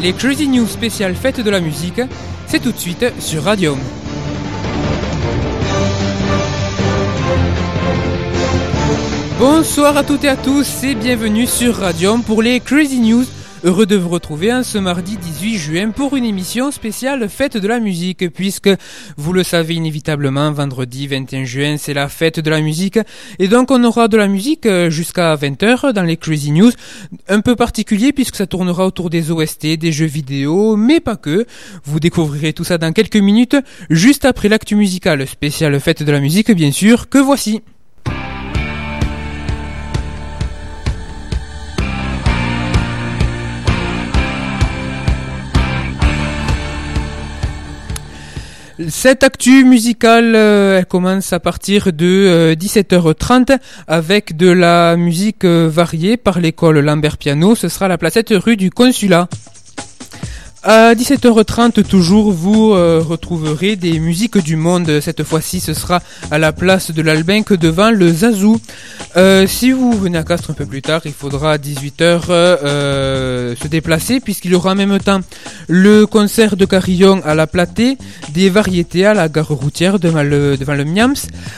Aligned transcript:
Les 0.00 0.12
Crazy 0.12 0.46
News 0.46 0.66
spéciales 0.68 1.16
fêtes 1.16 1.40
de 1.40 1.50
la 1.50 1.60
musique, 1.60 2.00
c'est 2.46 2.60
tout 2.60 2.70
de 2.70 2.78
suite 2.78 3.04
sur 3.18 3.42
Radium. 3.42 3.78
Bonsoir 9.40 9.96
à 9.96 10.04
toutes 10.04 10.22
et 10.22 10.28
à 10.28 10.36
tous 10.36 10.84
et 10.84 10.94
bienvenue 10.94 11.46
sur 11.46 11.74
Radium 11.76 12.22
pour 12.22 12.42
les 12.42 12.60
Crazy 12.60 13.00
News 13.00 13.24
Heureux 13.64 13.86
de 13.86 13.96
vous 13.96 14.08
retrouver 14.08 14.52
hein, 14.52 14.62
ce 14.62 14.78
mardi 14.78 15.16
18 15.16 15.58
juin 15.58 15.90
pour 15.90 16.14
une 16.14 16.24
émission 16.24 16.70
spéciale 16.70 17.28
fête 17.28 17.56
de 17.56 17.66
la 17.66 17.80
musique 17.80 18.32
puisque 18.32 18.70
vous 19.16 19.32
le 19.32 19.42
savez 19.42 19.74
inévitablement 19.74 20.52
vendredi 20.52 21.08
21 21.08 21.44
juin 21.44 21.76
c'est 21.76 21.92
la 21.92 22.08
fête 22.08 22.38
de 22.38 22.50
la 22.50 22.60
musique 22.60 23.00
et 23.40 23.48
donc 23.48 23.72
on 23.72 23.82
aura 23.82 24.06
de 24.06 24.16
la 24.16 24.28
musique 24.28 24.64
euh, 24.66 24.90
jusqu'à 24.90 25.34
20h 25.34 25.92
dans 25.92 26.04
les 26.04 26.16
Crazy 26.16 26.52
News 26.52 26.70
un 27.26 27.40
peu 27.40 27.56
particulier 27.56 28.12
puisque 28.12 28.36
ça 28.36 28.46
tournera 28.46 28.86
autour 28.86 29.10
des 29.10 29.32
OST, 29.32 29.76
des 29.76 29.90
jeux 29.90 30.06
vidéo 30.06 30.76
mais 30.76 31.00
pas 31.00 31.16
que. 31.16 31.44
Vous 31.84 31.98
découvrirez 31.98 32.52
tout 32.52 32.64
ça 32.64 32.78
dans 32.78 32.92
quelques 32.92 33.16
minutes 33.16 33.56
juste 33.90 34.24
après 34.24 34.48
l'actu 34.48 34.76
musical 34.76 35.26
spécial 35.26 35.80
fête 35.80 36.04
de 36.04 36.12
la 36.12 36.20
musique 36.20 36.52
bien 36.52 36.70
sûr 36.70 37.08
que 37.08 37.18
voici. 37.18 37.62
Cette 48.86 49.24
actu 49.24 49.64
musicale, 49.64 50.36
euh, 50.36 50.82
commence 50.84 51.32
à 51.32 51.40
partir 51.40 51.92
de 51.92 52.54
17h30 52.56 53.50
euh, 53.50 53.56
avec 53.88 54.36
de 54.36 54.48
la 54.48 54.96
musique 54.96 55.44
euh, 55.44 55.68
variée 55.68 56.16
par 56.16 56.38
l'école 56.38 56.78
Lambert 56.78 57.16
Piano. 57.18 57.56
Ce 57.56 57.68
sera 57.68 57.88
la 57.88 57.98
placette 57.98 58.30
rue 58.30 58.56
du 58.56 58.70
Consulat. 58.70 59.28
À 60.62 60.94
17h30 60.94 61.82
toujours, 61.82 62.30
vous 62.30 62.70
retrouverez 62.70 63.76
des 63.76 63.98
musiques 63.98 64.38
du 64.38 64.56
monde. 64.56 65.00
Cette 65.00 65.22
fois-ci, 65.22 65.60
ce 65.60 65.72
sera 65.72 66.00
à 66.30 66.38
la 66.38 66.52
place 66.52 66.90
de 66.90 67.00
l'Albinque 67.00 67.54
devant 67.54 67.90
le 67.90 68.12
Zazou. 68.12 68.60
Euh, 69.16 69.46
si 69.46 69.72
vous 69.72 69.92
venez 69.92 70.18
à 70.18 70.22
Castres 70.22 70.50
un 70.50 70.54
peu 70.54 70.66
plus 70.66 70.82
tard, 70.82 71.00
il 71.04 71.12
faudra 71.12 71.52
à 71.52 71.58
18h 71.58 72.24
euh, 72.30 73.54
se 73.56 73.66
déplacer 73.68 74.20
puisqu'il 74.20 74.52
y 74.52 74.54
aura 74.54 74.72
en 74.72 74.74
même 74.74 74.98
temps 74.98 75.20
le 75.68 76.06
concert 76.06 76.56
de 76.56 76.64
Carillon 76.64 77.20
à 77.24 77.34
la 77.34 77.46
Platée, 77.46 77.98
des 78.30 78.50
variétés 78.50 79.06
à 79.06 79.14
la 79.14 79.28
gare 79.28 79.48
routière 79.48 79.98
devant 79.98 80.22
le, 80.22 80.56
devant 80.56 80.74
le 80.74 80.84
Miams. 80.84 81.14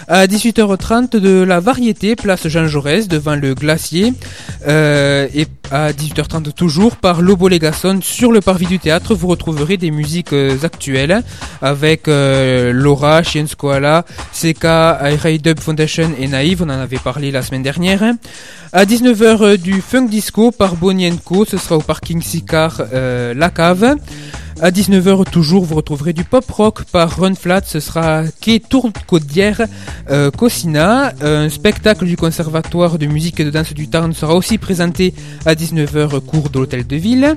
À 0.09 0.27
18h30 0.27 1.17
de 1.19 1.43
la 1.43 1.61
variété, 1.61 2.17
place 2.17 2.47
Jean 2.49 2.67
Jaurès 2.67 3.09
devant 3.09 3.37
le 3.37 3.55
Glacier. 3.55 4.13
et 4.67 5.47
à 5.71 5.93
18h30 5.93 6.53
toujours 6.53 6.97
par 6.97 7.23
Lobo 7.23 7.49
Legasson 7.49 8.01
sur 8.03 8.33
le 8.33 8.41
parvis 8.41 8.67
du 8.67 8.79
théâtre 8.81 9.15
vous 9.15 9.29
retrouverez 9.29 9.77
des 9.77 9.91
musiques 9.91 10.33
euh, 10.33 10.57
actuelles 10.63 11.23
avec 11.63 12.09
euh, 12.09 12.73
Laura, 12.73 13.23
Chien 13.23 13.45
Koala, 13.57 14.05
CK, 14.33 14.67
Dub 15.41 15.61
Foundation 15.61 16.11
et 16.19 16.27
Naïve, 16.27 16.63
on 16.63 16.71
en 16.71 16.81
avait 16.81 16.99
parlé 16.99 17.31
la 17.31 17.40
semaine 17.43 17.63
dernière. 17.63 18.15
À 18.73 18.85
19h 18.85 19.43
euh, 19.43 19.57
du 19.57 19.81
Funk 19.81 20.07
Disco 20.07 20.51
par 20.51 20.77
Bonnie 20.77 21.19
Co, 21.25 21.45
ce 21.45 21.57
sera 21.57 21.77
au 21.77 21.81
parking 21.81 22.23
Sicar 22.23 22.83
La 22.93 23.51
Cave. 23.51 23.97
À 24.63 24.71
19h 24.71 25.25
toujours, 25.31 25.65
vous 25.65 25.77
retrouverez 25.77 26.13
du 26.13 26.23
pop 26.23 26.45
rock 26.51 26.85
par 26.85 27.19
Run 27.19 27.35
Flat. 27.35 27.63
Ce 27.65 27.81
sera 27.81 28.25
Quai 28.43 28.61
Tour 28.61 28.91
Codière 29.07 29.63
euh, 30.11 30.31
Cosina. 30.31 31.15
Un 31.23 31.49
spectacle 31.49 32.05
du 32.05 32.19
Conservatoire 32.19 32.99
de 32.99 33.07
musique 33.07 33.41
et 33.41 33.45
de 33.45 33.51
danse 33.51 33.73
du 33.73 33.89
Tarn 33.89 34.13
sera 34.13 34.35
aussi 34.35 34.59
présenté 34.59 35.15
à 35.47 35.55
19h 35.55 36.21
cours 36.21 36.51
de 36.51 36.59
l'Hôtel 36.59 36.87
de 36.87 36.97
Ville. 36.97 37.37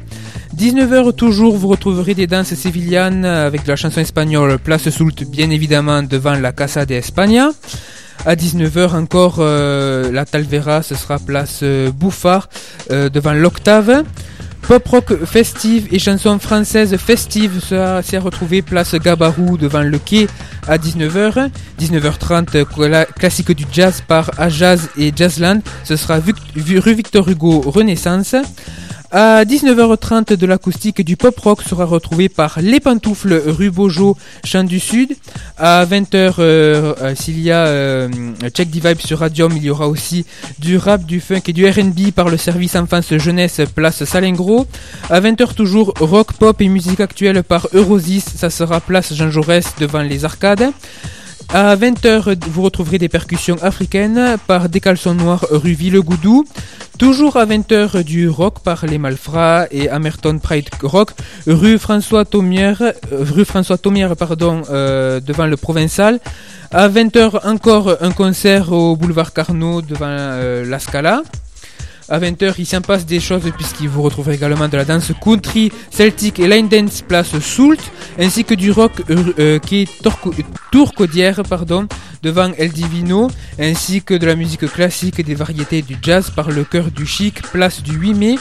19h 0.58 1.16
toujours, 1.16 1.56
vous 1.56 1.70
retrouverez 1.70 2.14
des 2.14 2.28
danses 2.28 2.56
sévillanes 2.56 3.24
avec 3.24 3.64
de 3.64 3.70
la 3.70 3.78
chanson 3.78 4.02
espagnole 4.02 4.60
Place 4.60 4.90
Soult, 4.90 5.24
bien 5.24 5.50
évidemment 5.50 6.04
devant 6.04 6.34
la 6.34 6.52
Casa 6.52 6.86
de 6.86 6.96
España. 6.96 7.52
À 8.26 8.36
19h 8.36 8.96
encore, 8.96 9.38
euh, 9.40 10.12
la 10.12 10.26
Talvera, 10.26 10.82
ce 10.82 10.96
sera 10.96 11.20
place 11.20 11.60
euh, 11.64 11.92
Bouffard 11.92 12.48
devant 12.90 13.34
l'Octave. 13.34 14.04
Pop 14.62 14.88
rock 14.88 15.26
festive 15.26 15.90
et 15.92 16.00
chansons 16.00 16.40
françaises 16.40 16.96
festives 16.96 17.60
sera 17.60 17.98
à 17.98 18.20
retrouver 18.20 18.62
place 18.62 18.96
Gabarou 18.96 19.58
devant 19.58 19.82
le 19.82 20.00
quai 20.00 20.28
à 20.70 20.78
19h. 20.78 21.50
19h30, 21.82 22.66
classique 23.20 23.52
du 23.52 23.66
jazz 23.74 24.02
par 24.08 24.32
Ajaz 24.40 24.88
et 24.98 25.12
Jazzland. 25.14 25.62
Ce 25.84 25.98
sera 25.98 26.20
rue 26.20 26.94
Victor 26.94 27.28
Hugo 27.28 27.60
Renaissance. 27.60 28.36
À 29.16 29.46
19h30 29.46 30.34
de 30.34 30.46
l'acoustique 30.48 31.06
du 31.06 31.18
pop 31.18 31.40
rock 31.40 31.62
sera 31.62 31.86
retrouvé 31.86 32.30
par 32.30 32.58
Les 32.60 32.80
Pantoufles 32.80 33.44
rue 33.46 33.70
Beaujot, 33.70 34.18
Champ 34.44 34.64
du 34.64 34.80
Sud. 34.80 35.14
À 35.60 35.86
20h, 35.86 36.16
euh, 36.40 36.96
euh, 37.00 37.14
s'il 37.14 37.40
y 37.40 37.52
a 37.52 37.68
euh, 37.68 38.10
Check 38.56 38.72
the 38.72 38.84
Vibe 38.84 39.00
sur 39.00 39.20
Radium, 39.20 39.56
il 39.56 39.66
y 39.66 39.70
aura 39.70 39.88
aussi 39.88 40.26
du 40.58 40.78
rap, 40.78 41.06
du 41.06 41.20
funk 41.20 41.42
et 41.46 41.54
du 41.54 41.70
R&B 41.70 42.10
par 42.10 42.30
le 42.30 42.38
service 42.38 42.76
enfance 42.76 43.16
jeunesse 43.16 43.62
place 43.76 44.04
Salingro. 44.04 44.66
À 45.12 45.22
20h 45.22 45.54
toujours 45.54 45.94
rock, 46.00 46.34
pop 46.34 46.60
et 46.60 46.68
musique 46.68 47.00
actuelle 47.00 47.44
par 47.44 47.68
Eurosis, 47.72 48.26
ça 48.36 48.50
sera 48.50 48.82
place 48.82 49.14
Jean 49.14 49.30
Jaurès 49.30 49.76
devant 49.80 50.02
les 50.02 50.26
arcades. 50.26 50.72
À 51.50 51.76
20h, 51.76 52.36
vous 52.50 52.62
retrouverez 52.62 52.98
des 52.98 53.10
percussions 53.10 53.58
africaines 53.62 54.38
par 54.48 54.70
Des 54.70 54.80
Caleçons 54.80 55.14
Noirs 55.14 55.46
rue 55.52 55.74
Villegoudou. 55.74 56.46
Toujours 56.98 57.38
à 57.38 57.46
20h 57.46 58.04
du 58.04 58.30
rock 58.30 58.60
par 58.60 58.86
les 58.86 58.98
Malfrats 58.98 59.66
et 59.72 59.90
Amerton 59.90 60.38
Pride 60.38 60.70
Rock, 60.82 61.12
rue 61.48 61.80
François 61.80 62.24
Thomière, 62.24 62.82
euh, 62.82 62.94
rue 63.12 63.46
François 63.46 63.78
Thomière 63.78 64.16
pardon, 64.16 64.62
euh, 64.70 65.20
devant 65.20 65.48
le 65.48 65.58
Provençal. 65.58 66.20
À 66.72 66.88
20h 66.88 67.48
encore 67.48 67.98
un 68.02 68.12
concert 68.12 68.72
au 68.72 68.96
boulevard 68.96 69.34
Carnot 69.34 69.82
devant 69.82 70.06
euh, 70.08 70.66
la 70.66 70.80
Scala. 70.80 71.24
À 72.10 72.20
20h, 72.20 72.56
il 72.58 72.66
s'en 72.66 72.82
passe 72.82 73.06
des 73.06 73.20
choses 73.20 73.50
puisqu'il 73.56 73.90
vous 73.90 74.02
retrouverez 74.02 74.36
également 74.36 74.68
de 74.68 74.78
la 74.78 74.86
danse 74.86 75.12
country, 75.24 75.72
celtic 75.90 76.40
et 76.40 76.48
line 76.48 76.68
dance 76.68 77.02
place 77.02 77.40
Soult, 77.40 77.80
ainsi 78.20 78.44
que 78.44 78.54
du 78.54 78.72
rock 78.72 78.92
qui 79.66 79.82
est 79.82 79.90
Tourcodière, 80.72 81.44
pardon, 81.44 81.88
devant 82.24 82.52
El 82.58 82.72
Divino, 82.72 83.30
ainsi 83.60 84.02
que 84.02 84.14
de 84.14 84.26
la 84.26 84.36
musique 84.36 84.66
classique 84.72 85.20
et 85.20 85.24
des 85.24 85.36
variétés 85.36 85.82
du 85.82 85.98
jazz 86.02 86.30
par 86.30 86.50
le 86.50 86.64
cœur 86.64 86.90
du 86.90 87.06
chic, 87.06 87.42
place 87.42 87.84
du 87.84 87.94
8 87.94 88.14
mai. 88.14 88.36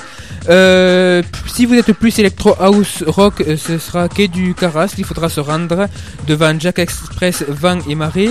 Euh, 0.48 1.22
si 1.46 1.66
vous 1.66 1.74
êtes 1.74 1.92
plus 1.92 2.18
électro 2.18 2.54
house 2.58 3.04
rock, 3.06 3.42
euh, 3.42 3.56
ce 3.56 3.78
sera 3.78 4.08
quai 4.08 4.28
du 4.28 4.54
Caras, 4.54 4.94
il 4.98 5.04
faudra 5.04 5.28
se 5.28 5.40
rendre 5.40 5.88
devant 6.26 6.58
Jack 6.58 6.78
Express, 6.78 7.44
Vent 7.48 7.78
et 7.88 7.94
Marais. 7.94 8.30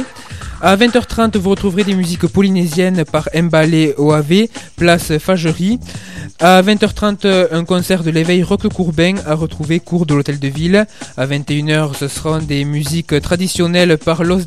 À 0.64 0.78
20h30, 0.78 1.38
vous 1.40 1.50
retrouverez 1.50 1.84
des 1.84 1.96
musiques 1.96 2.28
polynésiennes 2.28 3.04
par 3.04 3.28
Mbalé 3.34 3.96
OAV, 3.98 4.46
place 4.76 5.18
Fagerie. 5.18 5.80
À 6.40 6.62
20h30, 6.62 7.48
un 7.52 7.66
concert 7.66 8.04
de 8.04 8.12
l'éveil 8.12 8.44
Rock 8.44 8.68
Courbin 8.68 9.16
à 9.26 9.34
retrouver 9.34 9.80
cours 9.80 10.06
de 10.06 10.14
l'hôtel 10.14 10.38
de 10.38 10.48
ville. 10.48 10.86
À 11.18 11.26
21h, 11.26 11.96
ce 11.96 12.08
seront 12.08 12.38
des 12.38 12.64
musiques 12.64 13.20
traditionnelles 13.22 13.98
par 13.98 14.24
Los 14.24 14.42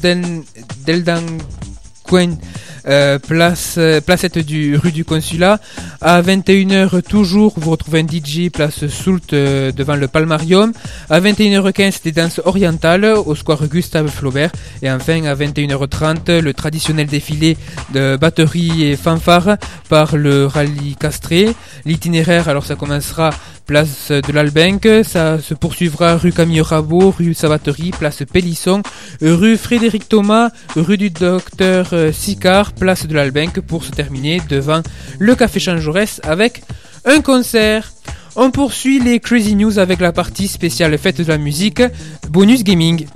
Del, 2.10 2.36
euh, 2.86 3.18
place, 3.18 3.76
euh, 3.78 4.02
placette 4.02 4.38
du 4.38 4.76
rue 4.76 4.92
du 4.92 5.06
Consulat. 5.06 5.58
À 6.02 6.20
21h 6.20 7.02
toujours, 7.02 7.54
vous 7.56 7.70
retrouvez 7.70 8.00
un 8.00 8.06
DJ 8.06 8.50
place 8.50 8.86
Soult 8.88 9.32
euh, 9.32 9.72
devant 9.72 9.96
le 9.96 10.06
Palmarium. 10.06 10.72
À 11.08 11.18
21h15, 11.20 12.02
des 12.04 12.12
danses 12.12 12.42
orientales 12.44 13.06
au 13.06 13.34
square 13.34 13.66
Gustave 13.68 14.08
Flaubert. 14.08 14.52
Et 14.82 14.90
enfin, 14.90 15.24
à 15.24 15.34
21h30, 15.34 16.40
le 16.40 16.52
traditionnel 16.52 17.06
défilé 17.06 17.56
de 17.94 18.16
batterie 18.16 18.84
et 18.84 18.96
fanfare 18.96 19.56
par 19.88 20.16
le 20.16 20.46
rallye 20.46 20.96
Castré. 21.00 21.54
L'itinéraire, 21.86 22.48
alors 22.50 22.66
ça 22.66 22.76
commencera 22.76 23.30
place 23.66 24.10
de 24.10 24.32
l'Albenque, 24.32 25.04
ça 25.04 25.40
se 25.40 25.54
poursuivra 25.54 26.16
rue 26.16 26.32
Camille 26.32 26.60
Rabot, 26.60 27.10
rue 27.10 27.34
Savaterie, 27.34 27.90
place 27.90 28.22
Pélisson, 28.30 28.82
rue 29.22 29.56
Frédéric 29.56 30.08
Thomas, 30.08 30.50
rue 30.76 30.96
du 30.96 31.10
Docteur 31.10 31.94
Sicard, 32.12 32.72
place 32.72 33.06
de 33.06 33.14
l'Albenque 33.14 33.60
pour 33.60 33.84
se 33.84 33.90
terminer 33.90 34.40
devant 34.48 34.82
le 35.18 35.34
Café 35.34 35.60
Jean 35.60 35.78
Jaurès 35.78 36.20
avec 36.24 36.62
un 37.04 37.20
concert. 37.20 37.92
On 38.36 38.50
poursuit 38.50 39.00
les 39.00 39.20
Crazy 39.20 39.54
News 39.54 39.78
avec 39.78 40.00
la 40.00 40.12
partie 40.12 40.48
spéciale 40.48 40.96
fête 40.98 41.20
de 41.20 41.28
la 41.28 41.38
musique, 41.38 41.82
bonus 42.28 42.64
gaming. 42.64 43.06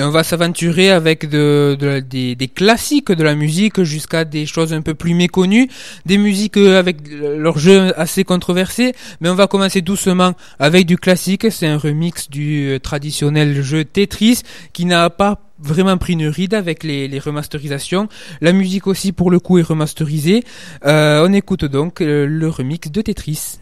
Et 0.00 0.02
on 0.02 0.08
va 0.08 0.24
s'aventurer 0.24 0.90
avec 0.90 1.28
de, 1.28 1.76
de- 1.78 2.00
des, 2.00 2.48
classiques 2.48 3.12
de 3.12 3.22
la 3.22 3.34
musique 3.34 3.82
jusqu'à 3.82 4.24
des 4.24 4.46
choses 4.46 4.72
un 4.72 4.80
peu 4.80 4.94
plus 4.94 5.12
méconnues, 5.12 5.68
des 6.06 6.16
musiques 6.16 6.56
euh, 6.56 6.78
avec 6.78 6.96
leurs 7.10 7.58
jeux 7.58 7.92
assez 8.00 8.24
controversés, 8.24 8.94
mais 9.20 9.28
on 9.28 9.34
va 9.34 9.46
commencer 9.46 9.82
doucement 9.82 10.32
avec 10.58 10.86
du 10.86 10.96
classique, 10.96 11.48
c'est 11.50 11.66
un 11.66 11.76
remix 11.76 12.30
du 12.30 12.70
euh, 12.70 12.78
traditionnel 12.78 13.60
jeu 13.60 13.84
Tetris 13.84 14.40
qui 14.72 14.86
n'a 14.86 15.10
pas 15.10 15.42
vraiment 15.58 15.98
pris 15.98 16.14
une 16.14 16.28
ride 16.28 16.54
avec 16.54 16.82
les, 16.82 17.06
les 17.06 17.18
remasterisations. 17.18 18.08
La 18.40 18.52
musique 18.52 18.86
aussi 18.86 19.12
pour 19.12 19.30
le 19.30 19.38
coup 19.38 19.58
est 19.58 19.62
remasterisée. 19.62 20.44
Euh, 20.86 21.28
on 21.28 21.32
écoute 21.34 21.66
donc 21.66 22.00
le 22.00 22.48
remix 22.48 22.90
de 22.90 23.02
Tetris. 23.02 23.58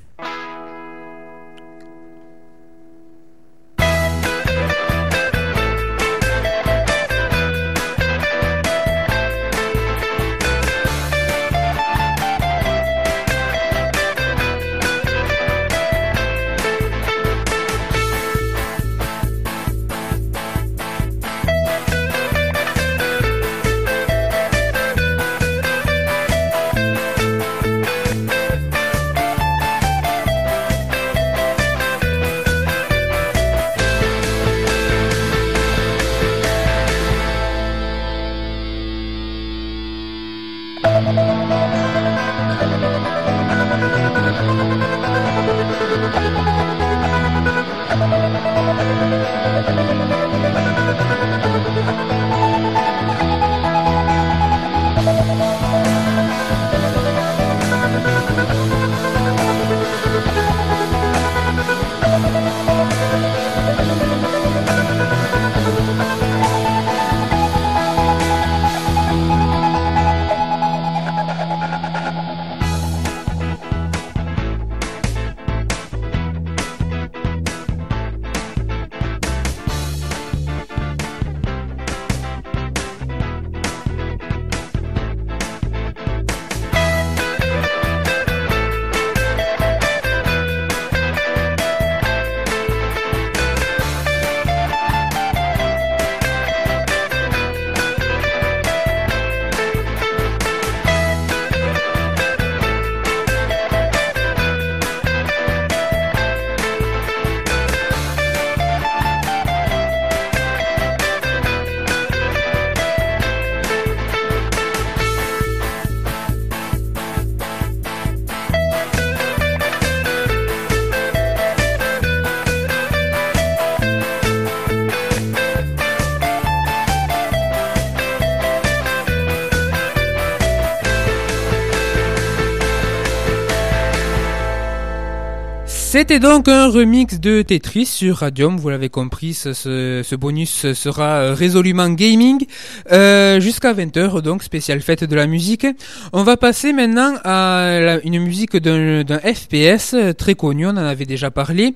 C'était 135.98 136.20
donc 136.20 136.46
un 136.46 136.68
remix 136.68 137.18
de 137.18 137.42
Tetris 137.42 137.86
sur 137.86 138.18
Radium, 138.18 138.56
vous 138.56 138.68
l'avez 138.68 138.88
compris, 138.88 139.34
ce, 139.34 140.14
bonus 140.14 140.72
sera 140.72 141.16
euh, 141.16 141.34
résolument 141.34 141.88
gaming 141.88 142.46
euh, 142.92 143.40
jusqu'à 143.40 143.74
20h, 143.74 144.22
donc 144.22 144.44
spéciale 144.44 144.80
fête 144.80 145.02
de 145.02 145.16
la 145.16 145.26
musique. 145.26 145.66
On 146.12 146.22
va 146.22 146.36
passer 146.36 146.72
maintenant 146.72 147.16
à 147.24 147.98
une 148.04 148.20
musique 148.20 148.56
d'un 148.56 149.18
FPS 149.18 149.94
euh, 149.94 150.12
très 150.12 150.36
connu, 150.36 150.68
on 150.68 150.70
en 150.70 150.76
avait 150.76 151.04
déjà 151.04 151.32
parlé. 151.32 151.74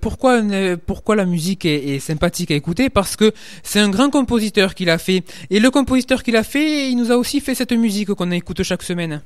Pourquoi, 0.00 0.40
pourquoi 0.86 1.16
la 1.16 1.24
musique 1.24 1.64
est, 1.64 1.96
est 1.96 1.98
sympathique 1.98 2.52
à 2.52 2.54
écouter? 2.54 2.90
Parce 2.90 3.16
que 3.16 3.32
c'est 3.64 3.80
un 3.80 3.88
grand 3.88 4.08
compositeur 4.08 4.76
qui 4.76 4.84
l'a 4.84 4.98
fait. 4.98 5.24
Et 5.50 5.58
le 5.58 5.72
compositeur 5.72 6.22
qui 6.22 6.30
l'a 6.30 6.44
fait, 6.44 6.90
il 6.90 6.96
nous 6.96 7.10
a 7.10 7.16
aussi 7.16 7.40
fait 7.40 7.56
cette 7.56 7.72
musique 7.72 8.14
qu'on 8.14 8.30
écoute 8.30 8.62
chaque 8.62 8.84
semaine. 8.84 9.20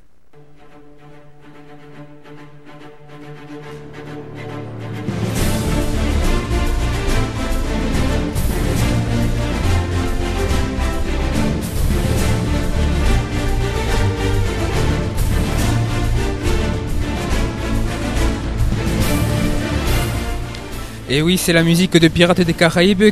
Et 21.11 21.23
oui, 21.23 21.39
c'est 21.39 21.53
la 21.53 21.63
musique 21.63 21.97
de 21.97 22.07
Pirates 22.07 22.41
des 22.41 22.53
Caraïbes 22.53 23.03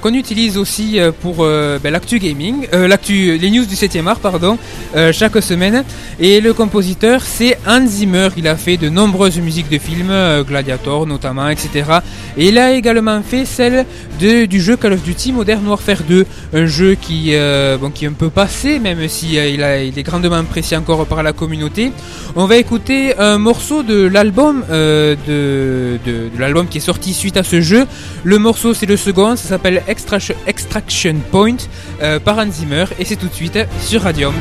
qu'on 0.00 0.14
utilise 0.14 0.56
aussi 0.56 0.98
euh, 0.98 1.12
pour 1.12 1.40
euh, 1.40 1.78
ben, 1.78 1.92
l'actu 1.92 2.18
gaming, 2.18 2.66
euh, 2.72 2.88
l'actu, 2.88 3.36
les 3.36 3.50
news 3.50 3.66
du 3.66 3.74
7e 3.74 4.06
art, 4.06 4.18
pardon, 4.18 4.56
chaque 5.12 5.42
semaine. 5.42 5.84
Et 6.18 6.40
le 6.40 6.54
compositeur, 6.54 7.20
c'est 7.20 7.58
Hans 7.66 7.86
Zimmer. 7.86 8.28
Il 8.38 8.48
a 8.48 8.56
fait 8.56 8.78
de 8.78 8.88
nombreuses 8.88 9.38
musiques 9.40 9.68
de 9.68 9.76
films, 9.76 10.12
Gladiator 10.48 11.06
notamment, 11.06 11.48
etc. 11.48 11.98
Et 12.38 12.48
il 12.48 12.58
a 12.58 12.72
également 12.72 13.20
fait 13.22 13.44
celle 13.44 13.84
du 14.18 14.60
jeu 14.60 14.76
Call 14.76 14.94
of 14.94 15.02
Duty 15.02 15.32
Modern 15.32 15.66
Warfare 15.66 16.02
2, 16.08 16.26
un 16.54 16.66
jeu 16.66 16.94
qui, 16.94 17.32
bon, 17.80 17.92
est 18.00 18.06
un 18.06 18.12
peu 18.12 18.30
passé, 18.30 18.78
même 18.78 19.06
si 19.08 19.34
il, 19.34 19.62
a, 19.62 19.82
il 19.82 19.98
est 19.98 20.02
grandement 20.02 20.36
apprécié 20.36 20.76
encore 20.76 21.04
par 21.06 21.22
la 21.22 21.32
communauté. 21.32 21.90
On 22.36 22.46
va 22.46 22.56
écouter 22.56 23.18
un 23.18 23.38
morceau 23.38 23.82
de 23.82 24.06
l'album 24.06 24.64
de 24.70 25.98
l'album 26.38 26.68
qui 26.68 26.78
est 26.78 26.80
sorti 26.80 27.12
suite 27.12 27.33
à 27.36 27.42
ce 27.42 27.60
jeu. 27.60 27.86
Le 28.22 28.38
morceau 28.38 28.74
c'est 28.74 28.86
le 28.86 28.96
second, 28.96 29.36
ça 29.36 29.48
s'appelle 29.48 29.82
Extraction, 29.86 31.16
Point 31.30 31.56
euh, 32.02 32.18
par 32.18 32.38
Hans 32.38 32.50
Zimmer 32.50 32.84
et 32.98 33.04
c'est 33.04 33.16
tout 33.16 33.28
de 33.28 33.34
suite 33.34 33.58
sur 33.80 34.02
Radium. 34.02 34.34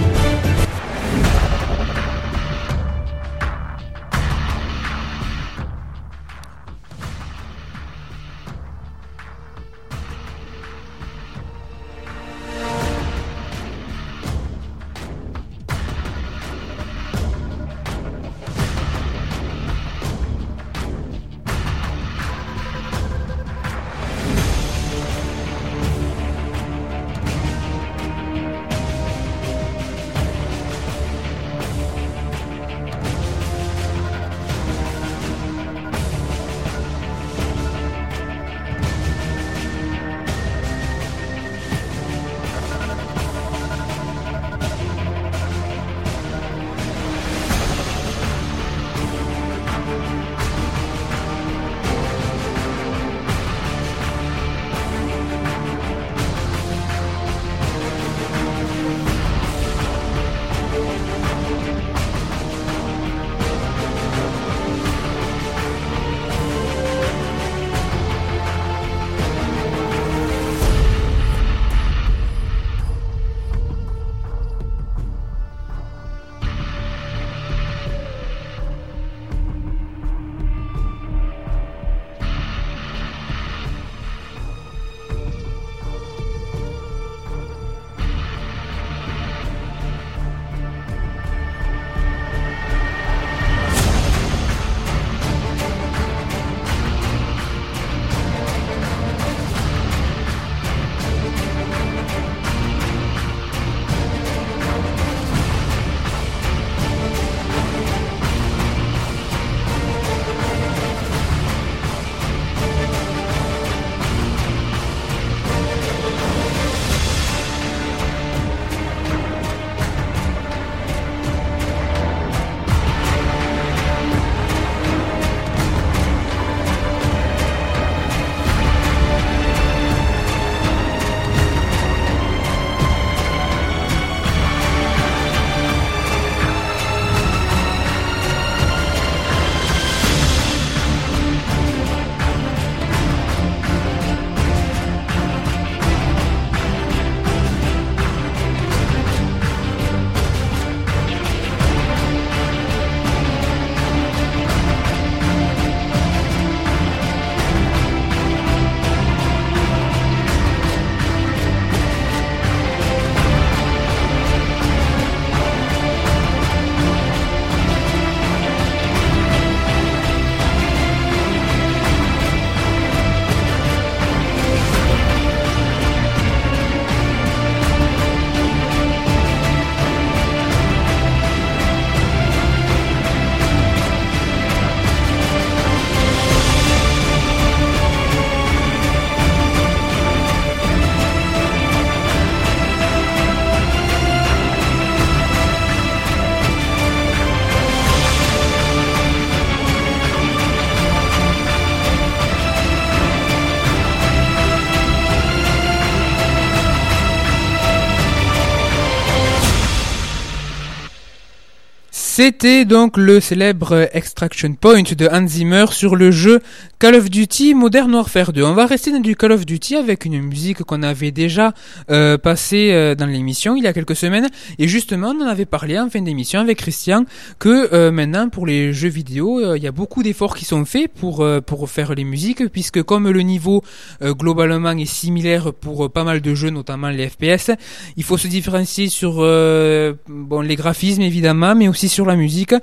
C'était 212.16 212.64
donc 212.64 212.98
le 212.98 213.20
célèbre 213.20 213.90
Extraction 213.92 214.54
Point 214.54 214.84
de 214.96 215.10
Hans 215.12 215.26
Zimmer 215.26 215.66
sur 215.72 215.96
le 215.96 216.12
jeu 216.12 216.42
Call 216.78 216.96
of 216.96 217.10
Duty 217.10 217.54
Modern 217.54 217.92
Warfare 217.92 218.34
2. 218.34 218.44
On 218.44 218.54
va 218.54 218.66
rester 218.68 218.92
dans 218.92 219.00
du 219.00 219.16
Call 219.16 219.32
of 219.32 219.46
Duty 219.46 219.78
avec 219.78 220.06
une 220.06 220.22
musique 220.22 220.64
qu'on 220.64 220.84
avait 220.84 221.12
déjà 221.12 221.54
euh, 221.90 222.18
passée 222.18 222.72
euh, 222.74 222.94
dans 222.94 223.06
l'émission 223.06 223.56
il 223.56 223.64
y 223.64 223.68
a 223.68 223.74
quelques 223.74 223.96
semaines. 223.96 224.28
Et 224.60 224.68
justement, 224.68 225.14
on 225.18 225.24
en 225.24 225.28
avait 225.28 225.46
parlé 225.46 225.80
en 225.80 225.90
fin 225.90 226.02
d'émission 226.02 226.42
avec 226.42 226.58
Christian 226.58 227.06
que 227.40 227.74
euh, 227.74 227.90
maintenant 227.90 228.28
pour 228.30 228.46
les 228.46 228.74
jeux 228.74 228.90
vidéo, 228.90 229.56
il 229.56 229.64
y 229.64 229.68
a 229.68 229.72
beaucoup 229.72 230.04
d'efforts 230.04 230.36
qui 230.36 230.44
sont 230.44 230.66
faits 230.66 230.92
pour, 230.94 231.26
pour 231.48 231.70
faire 231.70 231.96
les 231.96 232.04
musiques 232.04 232.48
puisque 232.50 232.84
comme 232.84 233.10
le 233.10 233.22
niveau 233.22 233.64
globalement 234.04 234.72
est 234.72 234.86
similaire 234.86 235.54
pour 235.54 235.90
pas 235.90 236.04
mal 236.04 236.22
de 236.22 236.36
jeux, 236.36 236.50
notamment 236.50 236.90
les 236.90 237.08
FPS, 237.08 237.52
il 237.98 238.04
faut 238.04 238.18
se 238.18 238.28
différencier 238.28 238.90
sur 238.90 239.16
bon, 239.16 240.42
les 240.42 240.56
graphismes 240.58 241.02
évidemment, 241.02 241.56
mais 241.56 241.70
aussi 241.70 241.88
sur 241.88 242.04
la 242.06 242.13
musique. 242.16 242.54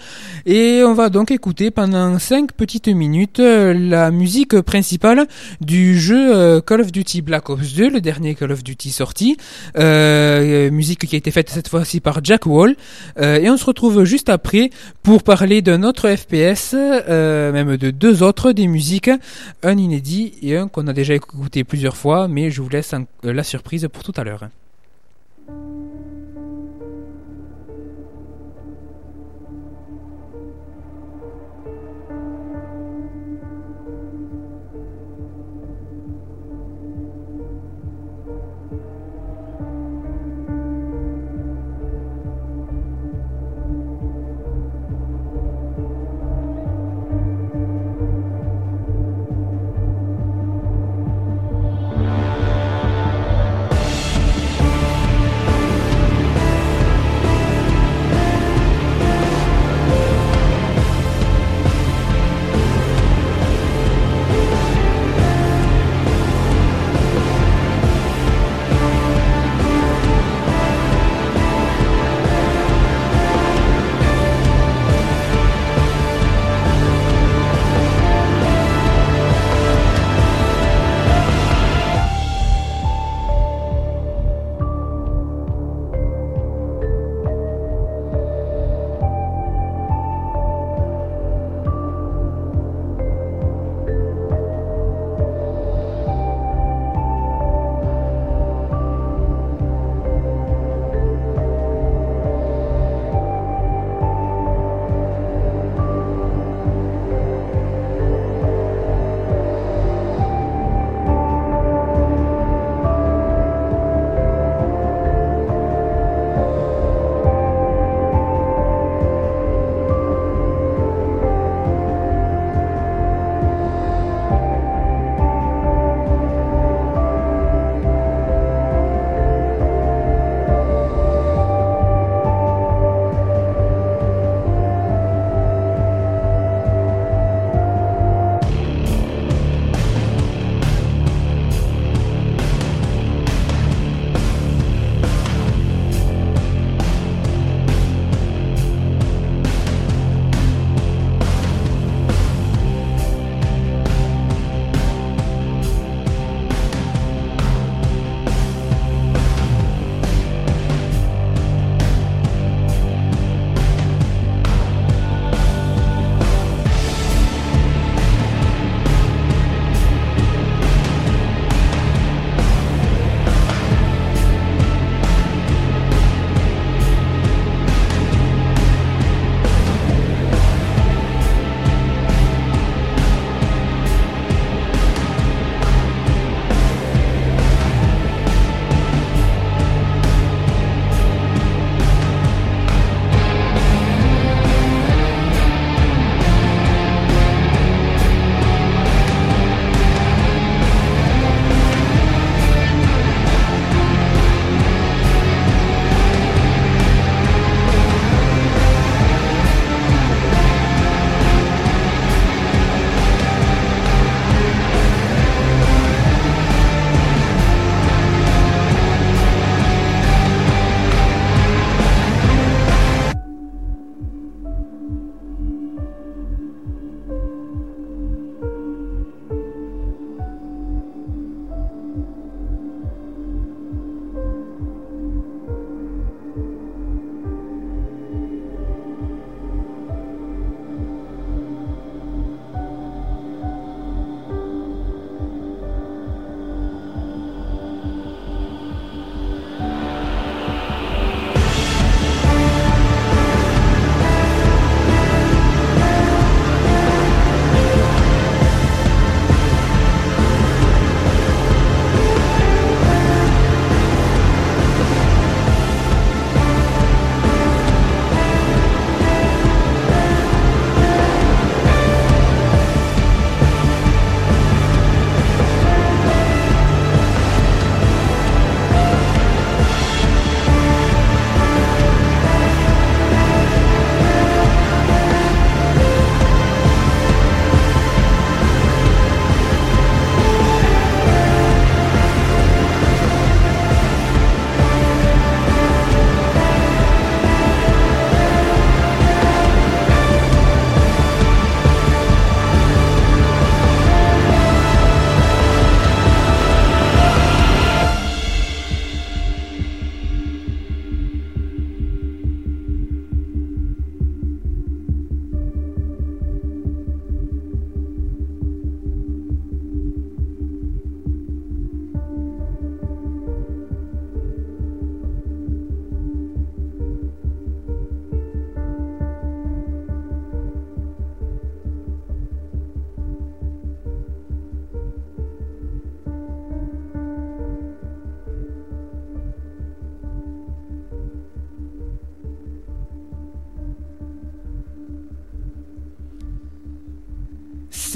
Et 0.46 0.82
on 0.84 0.94
va 0.94 1.08
donc 1.08 1.30
écouter 1.30 1.70
pendant 1.70 2.18
5 2.18 2.52
petites 2.52 2.88
minutes 2.88 3.38
la 3.38 4.10
musique 4.10 4.60
principale 4.60 5.26
du 5.60 5.98
jeu 5.98 6.34
euh, 6.34 6.60
Call 6.60 6.80
of 6.80 6.92
Duty 6.92 7.22
Black 7.22 7.50
Ops 7.50 7.74
2, 7.74 7.90
le 7.90 8.00
dernier 8.00 8.34
Call 8.34 8.52
of 8.52 8.62
Duty 8.62 8.90
sorti. 8.90 9.36
Euh, 9.76 10.70
musique 10.70 11.06
qui 11.06 11.14
a 11.14 11.18
été 11.18 11.30
faite 11.30 11.50
cette 11.50 11.68
fois-ci 11.68 12.00
par 12.00 12.24
Jack 12.24 12.46
Wall. 12.46 12.76
Euh, 13.18 13.38
et 13.38 13.50
on 13.50 13.56
se 13.56 13.64
retrouve 13.64 14.04
juste 14.04 14.28
après 14.28 14.70
pour 15.02 15.22
parler 15.22 15.62
d'un 15.62 15.82
autre 15.82 16.08
FPS, 16.08 16.74
même 16.74 17.76
de 17.76 17.90
deux 17.90 18.22
autres, 18.22 18.52
des 18.52 18.66
musiques, 18.66 19.10
un 19.62 19.76
inédit 19.76 20.32
et 20.42 20.56
un 20.56 20.68
qu'on 20.68 20.86
a 20.86 20.92
déjà 20.92 21.14
écouté 21.14 21.64
plusieurs 21.64 21.96
fois, 21.96 22.28
mais 22.28 22.50
je 22.50 22.62
vous 22.62 22.68
laisse 22.68 22.94
la 23.22 23.42
surprise 23.42 23.88
pour 23.92 24.02
tout 24.02 24.14
à 24.16 24.24
l'heure. 24.24 24.48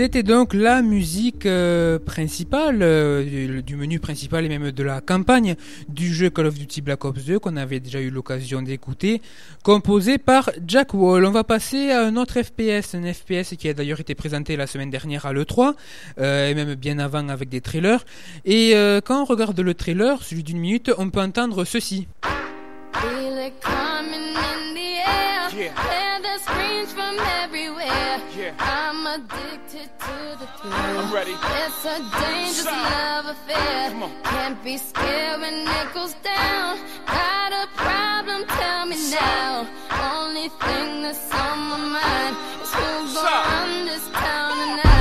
C'était 0.04 0.22
donc 0.22 0.52
la 0.52 0.82
musique 0.82 1.46
euh, 1.46 1.98
principale 1.98 2.80
euh, 2.82 3.62
du, 3.62 3.74
menu 3.74 4.00
principal 4.00 4.44
et 4.44 4.50
même 4.50 4.70
de 4.70 4.82
la 4.82 5.00
campagne 5.00 5.56
du 5.88 6.12
jeu 6.12 6.28
Call 6.28 6.44
of 6.44 6.56
Duty 6.56 6.82
Black 6.82 7.06
Ops 7.06 7.24
2 7.24 7.38
qu'on 7.38 7.56
avait 7.56 7.80
déjà 7.80 8.02
eu 8.02 8.10
l'occasion 8.10 8.60
d'écouter, 8.60 9.22
composé 9.62 10.18
par 10.18 10.50
Jack 10.68 10.92
Wall. 10.92 11.24
On 11.24 11.30
va 11.30 11.42
passer 11.42 11.90
à 11.90 12.04
un 12.04 12.16
autre 12.16 12.42
FPS, 12.42 12.94
un 12.94 13.10
FPS 13.14 13.56
qui 13.56 13.66
a 13.66 13.72
d'ailleurs 13.72 13.98
été 13.98 14.14
présenté 14.14 14.58
la 14.58 14.66
semaine 14.66 14.90
dernière 14.90 15.24
à 15.24 15.32
l'E3 15.32 15.72
euh, 16.18 16.50
et 16.50 16.54
même 16.54 16.74
bien 16.74 16.98
avant 16.98 17.26
avec 17.30 17.48
des 17.48 17.62
trailers. 17.62 18.04
Et 18.44 18.74
quand 19.06 19.22
on 19.22 19.24
regarde 19.24 19.58
le 19.58 19.72
trailer, 19.72 20.22
celui 20.22 20.42
d'une 20.42 20.58
minute, 20.58 20.92
on 20.98 21.08
peut 21.08 21.22
entendre 21.22 21.64
ceci. 21.64 22.06
Ready? 31.14 31.36
It's 31.62 31.84
a 31.84 31.98
dangerous 32.20 32.66
love 32.66 33.26
affair. 33.26 33.92
Can't 34.24 34.58
be 34.64 34.76
scared 34.76 35.40
when 35.40 35.62
it 35.62 35.94
goes 35.94 36.14
down. 36.24 36.78
Got 37.06 37.52
a 37.52 37.66
problem? 37.76 38.44
Tell 38.48 38.86
me 38.86 38.96
now. 39.10 39.66
Only 40.12 40.48
thing 40.64 41.02
that's 41.04 41.30
on 41.32 41.58
my 41.70 41.78
mind 41.98 42.34
is 42.62 42.72
who's 42.74 43.14
gonna 43.14 43.30
run 43.30 43.86
this 43.86 44.06
town 44.12 44.52
tonight. 44.58 44.94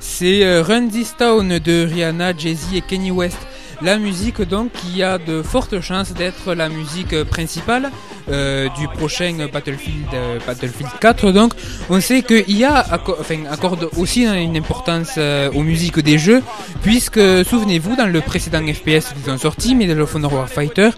C'est 0.00 0.44
euh, 0.44 0.62
Run 0.62 0.88
This 0.88 1.14
Town 1.16 1.58
de 1.58 1.84
Rihanna, 1.84 2.32
Jay-Z 2.36 2.74
et 2.74 2.80
Kenny 2.80 3.10
West. 3.10 3.38
La 3.82 3.98
musique 3.98 4.40
donc 4.40 4.72
qui 4.72 5.02
a 5.02 5.18
de 5.18 5.42
fortes 5.42 5.80
chances 5.80 6.12
d'être 6.12 6.54
la 6.54 6.68
musique 6.68 7.24
principale 7.24 7.90
euh, 8.28 8.68
du 8.76 8.88
prochain 8.88 9.36
Battlefield 9.52 10.08
euh, 10.12 10.38
Battlefield 10.44 10.90
4 11.00 11.30
donc 11.30 11.52
on 11.88 12.00
sait 12.00 12.22
qu'il 12.22 12.58
y 12.58 12.64
a 12.64 12.84
enfin, 13.20 13.44
accorde 13.48 13.88
aussi 13.96 14.24
une 14.26 14.56
importance 14.56 15.12
euh, 15.16 15.48
aux 15.52 15.62
musiques 15.62 16.00
des 16.00 16.18
jeux 16.18 16.42
puisque 16.82 17.20
souvenez-vous 17.44 17.94
dans 17.94 18.06
le 18.06 18.20
précédent 18.20 18.62
FPS 18.66 19.12
qu'ils 19.12 19.30
ont 19.30 19.38
sorti 19.38 19.76
Medal 19.76 20.00
of 20.00 20.12
Honor 20.16 20.32
Warfighter 20.32 20.90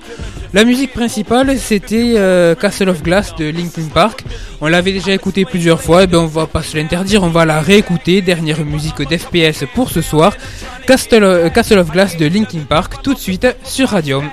la 0.55 0.65
musique 0.65 0.95
principale 0.95 1.59
c'était 1.59 2.15
Castle 2.59 2.89
of 2.89 3.03
Glass 3.03 3.37
de 3.37 3.51
Linkin 3.51 3.89
Park. 3.93 4.25
On 4.63 4.67
l'avait 4.67 4.93
déjà 4.93 5.13
écouté 5.13 5.45
plusieurs 5.45 5.83
fois 5.83 6.05
et 6.05 6.07
ben 6.07 6.21
on 6.21 6.27
va 6.27 6.47
pas 6.47 6.63
se 6.63 6.79
l'interdire 6.79 7.23
on 7.23 7.29
va 7.29 7.45
la 7.45 7.61
réécouter 7.61 8.23
dernière 8.23 8.65
musique 8.65 9.03
d'FPS 9.03 9.67
pour 9.75 9.91
ce 9.91 10.01
soir. 10.01 10.35
Castle, 10.87 11.51
Castle 11.55 11.81
of 11.81 11.91
Glass 11.91 12.17
de 12.17 12.25
Linkin 12.25 12.61
Park 12.67 13.03
tout 13.03 13.13
de 13.13 13.19
suite 13.19 13.47
sur 13.63 13.91
Radium 13.91 14.25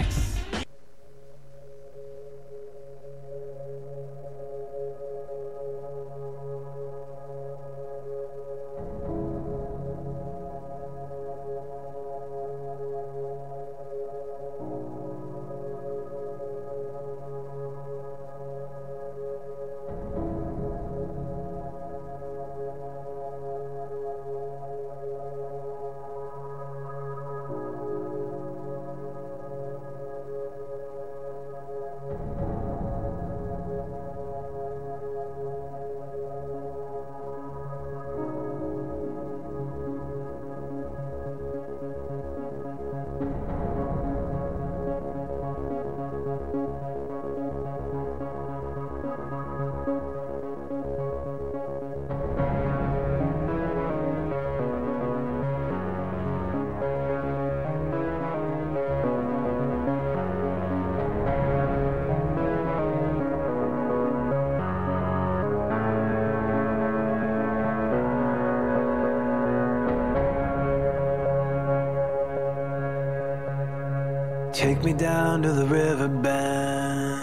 Take 74.65 74.81
me 74.83 74.93
down 74.93 75.43
to 75.43 75.51
the 75.51 75.67
river 75.67 76.07
bend. 76.07 77.21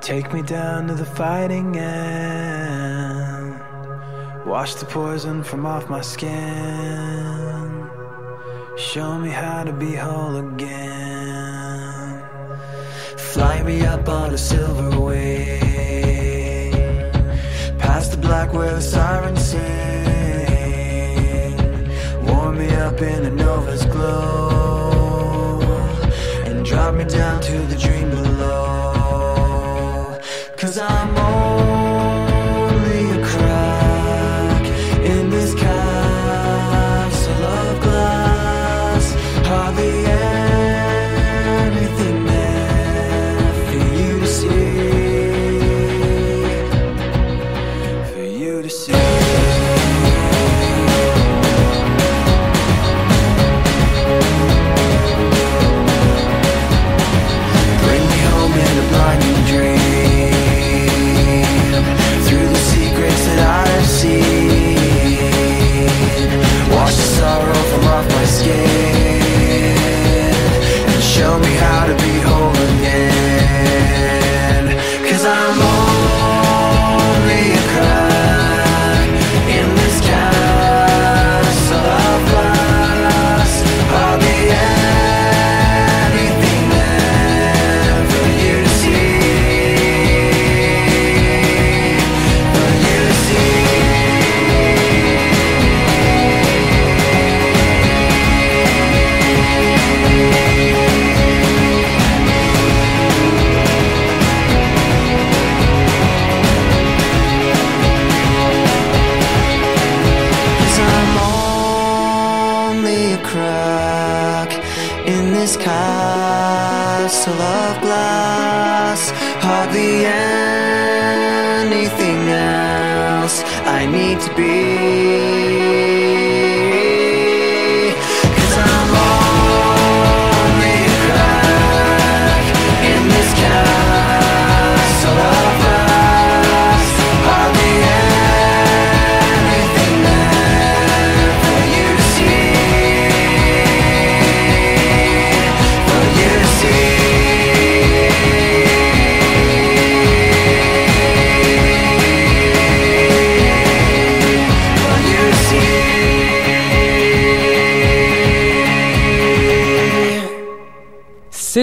Take 0.00 0.32
me 0.32 0.42
down 0.42 0.86
to 0.86 0.94
the 0.94 1.04
fighting 1.04 1.76
end. 1.76 3.60
Wash 4.46 4.76
the 4.76 4.86
poison 4.86 5.42
from 5.42 5.66
off 5.66 5.90
my 5.90 6.02
skin. 6.02 7.90
Show 8.76 9.18
me 9.18 9.30
how 9.30 9.64
to 9.64 9.72
be 9.72 9.96
whole 9.96 10.36
again. 10.36 12.22
Fly 13.16 13.64
me 13.64 13.84
up 13.84 14.08
on 14.08 14.34
a 14.34 14.38
silver 14.38 15.00
wing. 15.00 15.50
Past 17.80 18.12
the 18.12 18.18
black 18.18 18.52
where 18.52 18.74
the 18.74 18.80
sirens 18.80 19.44
sing. 19.44 19.66
Warm 22.24 22.56
me 22.56 22.68
up 22.76 23.02
in 23.02 23.24
a 23.24 23.30
nova's 23.30 23.84
glow 23.86 24.55
down 27.08 27.40
to 27.40 27.58
the 27.66 27.75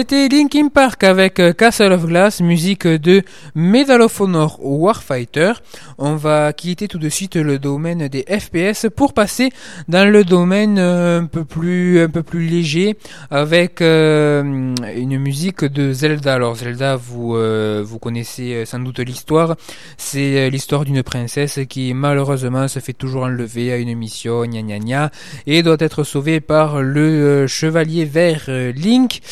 C'était 0.06 0.28
Linkin 0.28 0.68
Park 0.68 1.02
avec 1.02 1.40
euh, 1.40 1.54
Castle 1.54 1.90
of 1.90 2.04
Glass, 2.04 2.42
musique 2.42 2.86
de 2.86 3.22
Medal 3.54 4.02
of 4.02 4.20
Honor 4.20 4.58
Warfighter. 4.62 5.54
On 5.96 6.16
va 6.16 6.52
quitter 6.52 6.88
tout 6.88 6.98
de 6.98 7.08
suite 7.08 7.36
le 7.36 7.58
domaine 7.58 8.08
des 8.08 8.26
FPS 8.28 8.86
pour 8.94 9.14
passer 9.14 9.48
dans 9.88 10.06
le 10.06 10.22
domaine 10.22 10.76
euh, 10.78 11.22
un 11.22 11.24
peu 11.24 11.46
plus 11.46 12.02
un 12.02 12.10
peu 12.10 12.22
plus 12.22 12.46
léger 12.46 12.98
avec 13.30 13.80
euh, 13.80 14.74
une 14.94 15.18
musique 15.18 15.64
de 15.64 15.94
Zelda. 15.94 16.34
Alors 16.34 16.56
Zelda, 16.56 16.96
vous 16.96 17.38
vous 17.82 17.98
connaissez 17.98 18.66
sans 18.66 18.80
doute 18.80 18.98
l'histoire. 18.98 19.56
C'est 19.96 20.50
l'histoire 20.50 20.84
d'une 20.84 21.02
princesse 21.02 21.60
qui 21.66 21.94
malheureusement 21.94 22.68
se 22.68 22.78
fait 22.78 22.92
toujours 22.92 23.22
enlever 23.22 23.72
à 23.72 23.78
une 23.78 23.96
mission, 23.96 24.44
gna 24.44 24.60
gna 24.60 24.78
gna, 24.80 25.10
et 25.46 25.62
doit 25.62 25.78
être 25.78 26.04
sauvée 26.04 26.40
par 26.40 26.82
le 26.82 27.46
chevalier 27.46 28.04
vert 28.04 28.44
Link. 28.48 29.22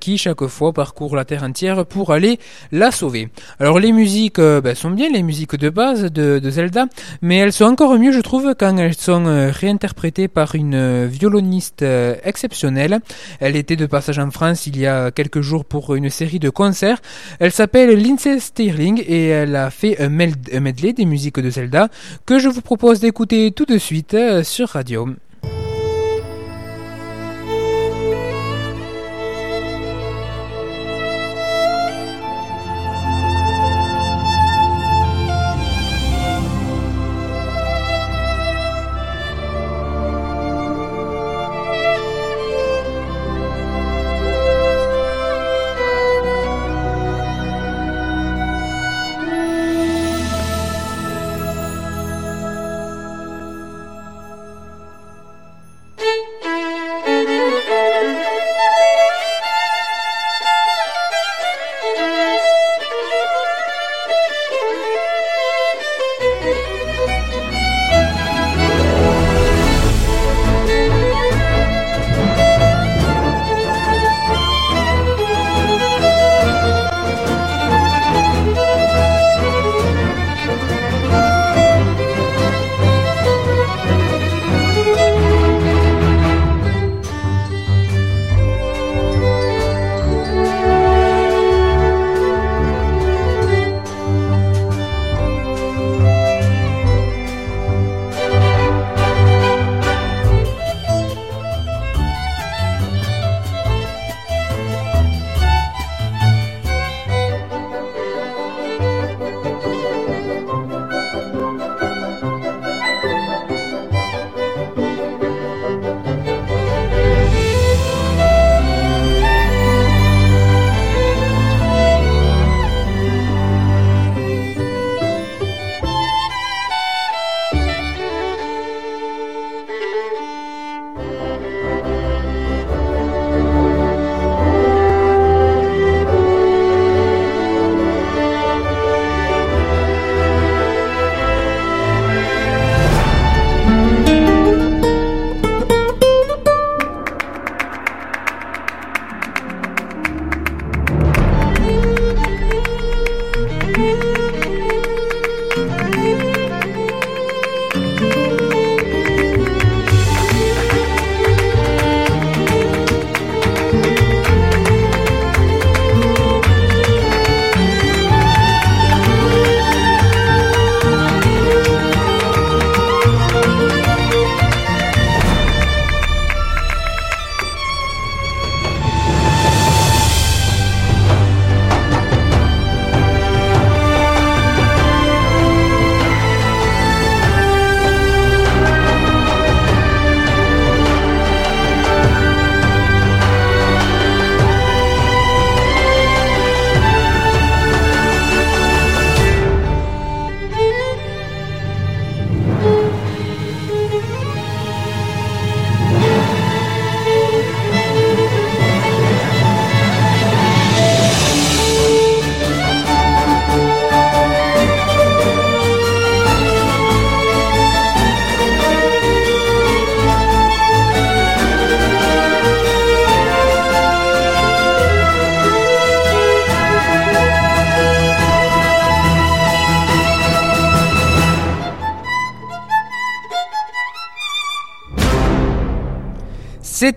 Qui 0.00 0.18
chaque 0.18 0.46
fois 0.46 0.72
parcourt 0.72 1.16
la 1.16 1.24
terre 1.24 1.42
entière 1.42 1.84
pour 1.86 2.12
aller 2.12 2.38
la 2.72 2.90
sauver. 2.90 3.28
Alors 3.60 3.78
les 3.78 3.92
musiques 3.92 4.38
euh, 4.38 4.60
ben, 4.60 4.74
sont 4.74 4.90
bien 4.90 5.08
les 5.10 5.22
musiques 5.22 5.56
de 5.56 5.70
base 5.70 6.04
de, 6.04 6.40
Zelda, 6.50 6.86
mais 7.22 7.36
elles 7.36 7.52
sont 7.52 7.64
encore 7.64 7.98
mieux 7.98 8.12
je 8.12 8.20
trouve 8.20 8.54
quand 8.58 8.76
elles 8.76 8.94
sont 8.94 9.26
euh, 9.26 9.50
réinterprétées 9.50 10.28
par 10.28 10.54
une 10.54 11.06
violoniste 11.06 11.84
exceptionnelle. 12.24 13.00
Elle 13.40 13.56
était 13.56 13.76
de 13.76 13.86
passage 13.86 14.18
en 14.18 14.30
France 14.30 14.66
il 14.66 14.78
y 14.78 14.86
a 14.86 15.10
quelques 15.10 15.40
jours 15.40 15.64
pour 15.64 15.94
une 15.94 16.10
série 16.10 16.38
de 16.38 16.50
concerts. 16.50 17.00
Elle 17.40 17.52
s'appelle 17.52 17.90
Lindsay 18.00 18.38
Stirling 18.38 19.02
et 19.06 19.28
elle 19.28 19.56
a 19.56 19.70
fait 19.70 20.00
un 20.00 20.08
medley 20.08 20.92
des 20.92 21.04
musiques 21.04 21.40
de 21.40 21.50
Zelda 21.50 21.88
que 22.24 22.38
je 22.38 22.48
vous 22.48 22.62
propose 22.62 23.00
d'écouter 23.00 23.52
tout 23.52 23.64
de 23.64 23.78
suite 23.78 24.16
sur 24.42 24.68
Radio. 24.68 25.08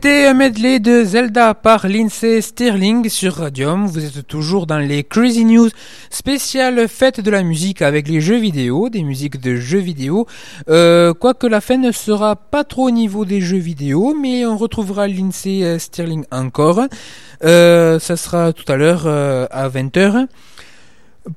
C'était 0.01 0.27
un 0.27 0.33
medley 0.33 0.79
de 0.79 1.03
Zelda 1.03 1.53
par 1.53 1.85
Lindsay 1.85 2.39
Stirling 2.39 3.09
sur 3.09 3.33
Radium. 3.33 3.85
Vous 3.85 4.05
êtes 4.05 4.25
toujours 4.25 4.65
dans 4.65 4.77
les 4.77 5.03
Crazy 5.03 5.43
News 5.43 5.67
spéciales 6.09 6.87
fête 6.87 7.19
de 7.19 7.29
la 7.29 7.43
musique 7.43 7.81
avec 7.81 8.07
les 8.07 8.21
jeux 8.21 8.37
vidéo, 8.37 8.87
des 8.87 9.03
musiques 9.03 9.41
de 9.41 9.57
jeux 9.57 9.79
vidéo. 9.79 10.25
Euh, 10.69 11.13
quoique 11.13 11.47
la 11.47 11.59
fin 11.59 11.75
ne 11.75 11.91
sera 11.91 12.37
pas 12.37 12.63
trop 12.63 12.87
au 12.87 12.91
niveau 12.91 13.25
des 13.25 13.41
jeux 13.41 13.57
vidéo, 13.57 14.15
mais 14.17 14.45
on 14.45 14.55
retrouvera 14.55 15.05
Lindsay 15.09 15.77
Stirling 15.77 16.23
encore. 16.31 16.79
Euh, 17.43 17.99
ça 17.99 18.15
sera 18.15 18.53
tout 18.53 18.71
à 18.71 18.77
l'heure 18.77 19.03
euh, 19.05 19.47
à 19.51 19.67
20h. 19.67 20.27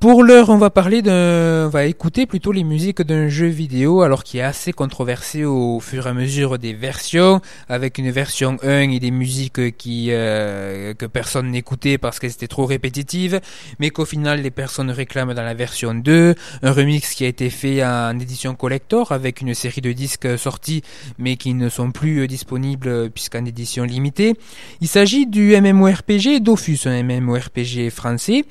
Pour 0.01 0.23
l'heure, 0.23 0.49
on 0.49 0.57
va 0.57 0.71
parler 0.71 1.03
d'un, 1.03 1.69
va 1.69 1.85
écouter 1.85 2.25
plutôt 2.25 2.51
les 2.51 2.65
musiques 2.65 3.03
d'un 3.03 3.29
jeu 3.29 3.49
vidéo, 3.49 4.01
alors 4.01 4.25
qui 4.25 4.39
est 4.39 4.43
assez 4.43 4.73
controversé 4.73 5.45
au 5.45 5.81
fur 5.81 6.07
et 6.07 6.11
à 6.11 6.15
mesure 6.15 6.59
des 6.59 6.73
versions, 6.73 7.43
avec 7.69 7.99
une 7.99 8.11
version 8.11 8.57
1 8.63 8.91
et 8.91 9.01
des 9.01 9.11
musiques 9.11 9.77
qui 9.77 10.07
euh, 10.11 10.95
que 10.95 11.05
personne 11.05 11.51
n'écoutait 11.51 11.99
parce 11.99 12.21
qu'elles 12.21 12.31
étaient 12.31 12.47
trop 12.47 12.65
répétitives, 12.65 13.41
mais 13.81 13.91
qu'au 13.91 14.07
final 14.07 14.41
les 14.41 14.51
personnes 14.51 14.91
réclament 14.91 15.35
dans 15.35 15.43
la 15.43 15.55
version 15.55 15.95
2, 15.95 16.37
un 16.63 16.73
remix 16.73 17.13
qui 17.13 17.25
a 17.25 17.29
été 17.29 17.51
fait 17.51 17.85
en 17.85 18.19
édition 18.19 18.55
collector 18.55 19.13
avec 19.13 19.43
une 19.43 19.53
série 19.53 19.83
de 19.83 19.93
disques 19.93 20.39
sortis, 20.39 20.83
mais 21.19 21.37
qui 21.37 21.53
ne 21.53 21.69
sont 21.69 21.91
plus 21.91 22.27
disponibles 22.29 23.11
puisqu'en 23.11 23.45
édition 23.45 23.85
limitée. 23.85 24.35
Il 24.81 24.89
s'agit 24.89 25.27
du 25.27 25.55
MMORPG 25.61 26.41
Dofus, 26.41 26.87
un 26.87 27.03
MMORPG 27.03 27.91
français. 27.91 28.45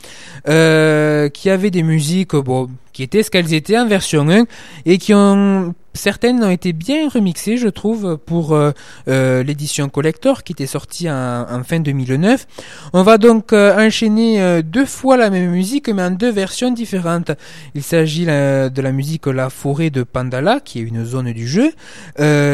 Euh, 0.47 1.30
qui 1.31 1.49
avaient 1.49 1.71
des 1.71 1.83
musiques 1.83 2.35
bon, 2.35 2.69
qui 2.93 3.04
étaient 3.04 3.23
ce 3.23 3.32
qu'elles 3.32 3.54
étaient 3.54 3.77
en 3.77 3.88
version 3.88 4.30
1 4.30 4.45
et 4.86 4.97
qui 4.97 5.13
ont 5.13 5.73
certaines 5.93 6.43
ont 6.43 6.49
été 6.49 6.73
bien 6.73 7.10
remixées, 7.10 7.58
je 7.58 7.67
trouve, 7.67 8.17
pour 8.17 8.54
euh, 8.54 8.71
euh, 9.08 9.43
l'édition 9.43 9.89
collector 9.89 10.43
qui 10.43 10.54
était 10.54 10.67
sortie 10.67 11.10
en, 11.10 11.62
fin 11.63 11.80
2009. 11.80 12.47
On 12.93 13.04
va 13.04 13.17
donc 13.17 13.54
euh, 13.54 13.88
enchaîner 13.88 14.62
deux 14.63 14.86
fois 14.86 15.17
la 15.17 15.30
même 15.30 15.51
musique, 15.51 15.89
mais 15.89 16.04
en 16.04 16.12
deux 16.12 16.32
versions 16.32 16.71
différentes. 16.71 17.32
Il 17.75 17.84
s'agit 17.84 18.25
de 18.25 18.82
la 18.82 18.91
musique 18.91 19.27
La 19.27 19.49
Forêt 19.49 19.89
de 19.89 20.04
Pandala, 20.04 20.60
qui 20.60 20.80
est 20.80 20.84
une 20.84 21.06
zone 21.06 21.32
du 21.34 21.47
jeu, 21.47 21.71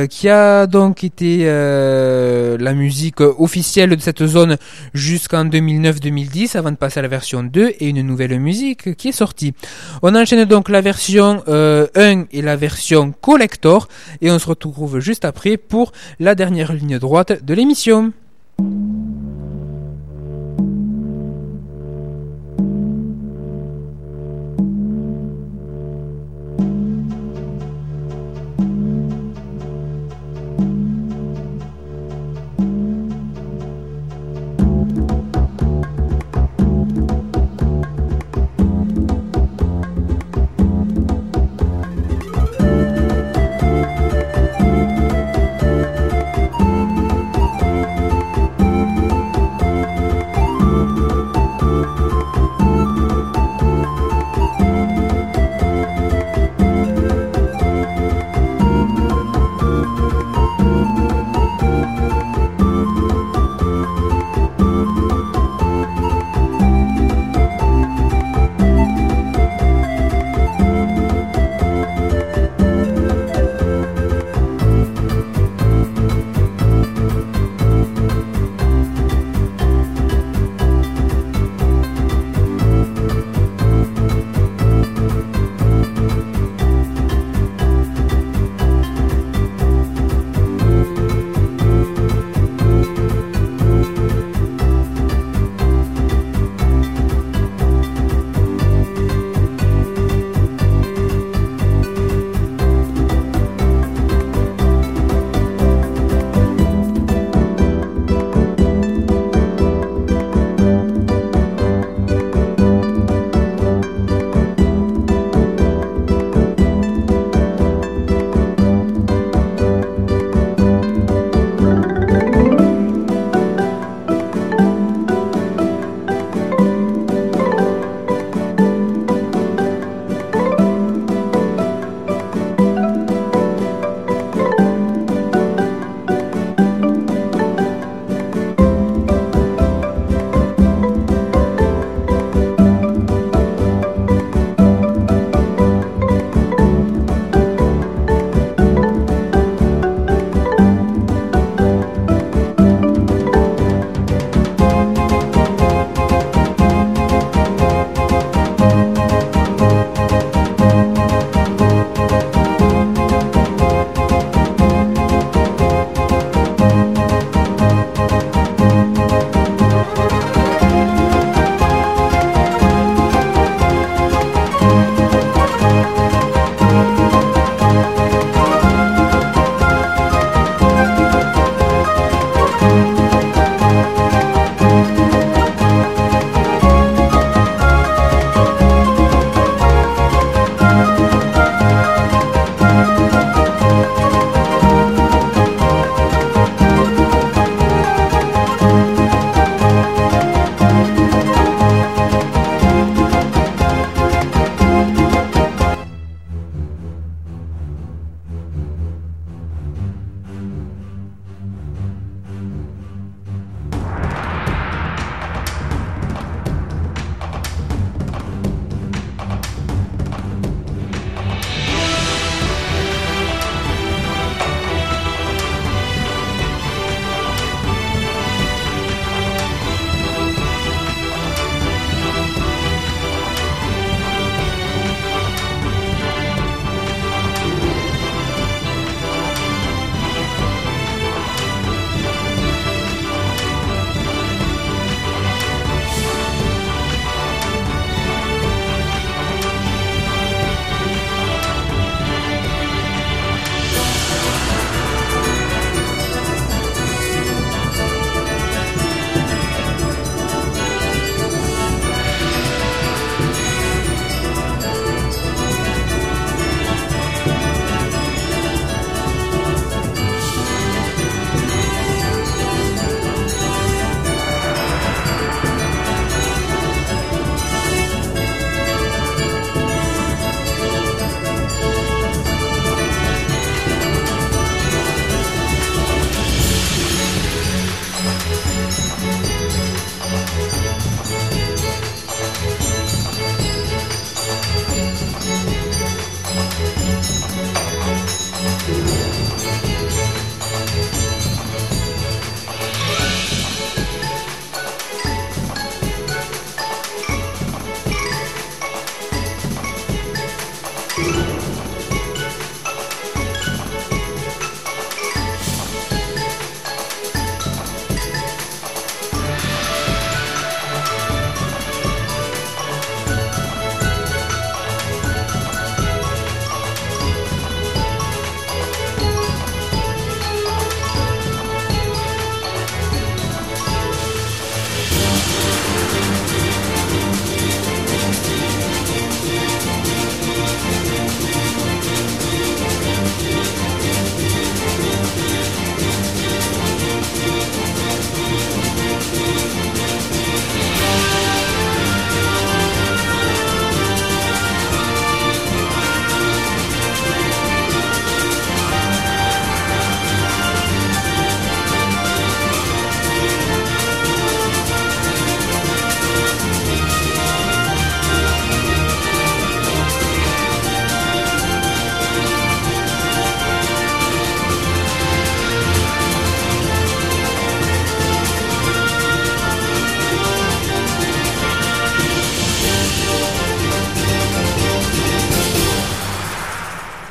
qui 0.10 0.30
a 0.30 0.68
donc 0.68 1.04
été 1.04 1.46
la 1.46 2.74
musique 2.74 3.22
officielle 3.22 3.96
de 3.96 4.02
cette 4.02 4.26
zone 4.26 4.58
jusqu'en 4.94 5.46
2009-2010, 5.46 6.58
avant 6.58 6.72
de 6.72 6.78
passer 6.78 7.00
à 7.00 7.04
la 7.04 7.08
version 7.08 7.44
2 7.44 7.74
et 7.80 7.90
une 7.90 8.02
nouvelle 8.02 8.40
musique 8.40 8.96
qui 8.96 9.10
est 9.10 9.14
sortie. 9.14 9.54
On 10.02 10.16
enchaîne 10.28 10.44
donc 10.44 10.68
la 10.68 10.82
version 10.82 11.42
1 11.48 12.26
et 12.34 12.42
la 12.42 12.58
version 12.58 13.14
collector 13.14 13.88
et 14.20 14.30
on 14.30 14.40
se 14.40 14.48
retrouve 14.48 15.00
juste 15.00 15.24
après 15.24 15.56
pour 15.56 15.94
la 16.20 16.36
dernière 16.36 16.74
ligne 16.74 17.00
droite 17.00 17.46
de 17.46 17.54
l'émission. 17.54 18.12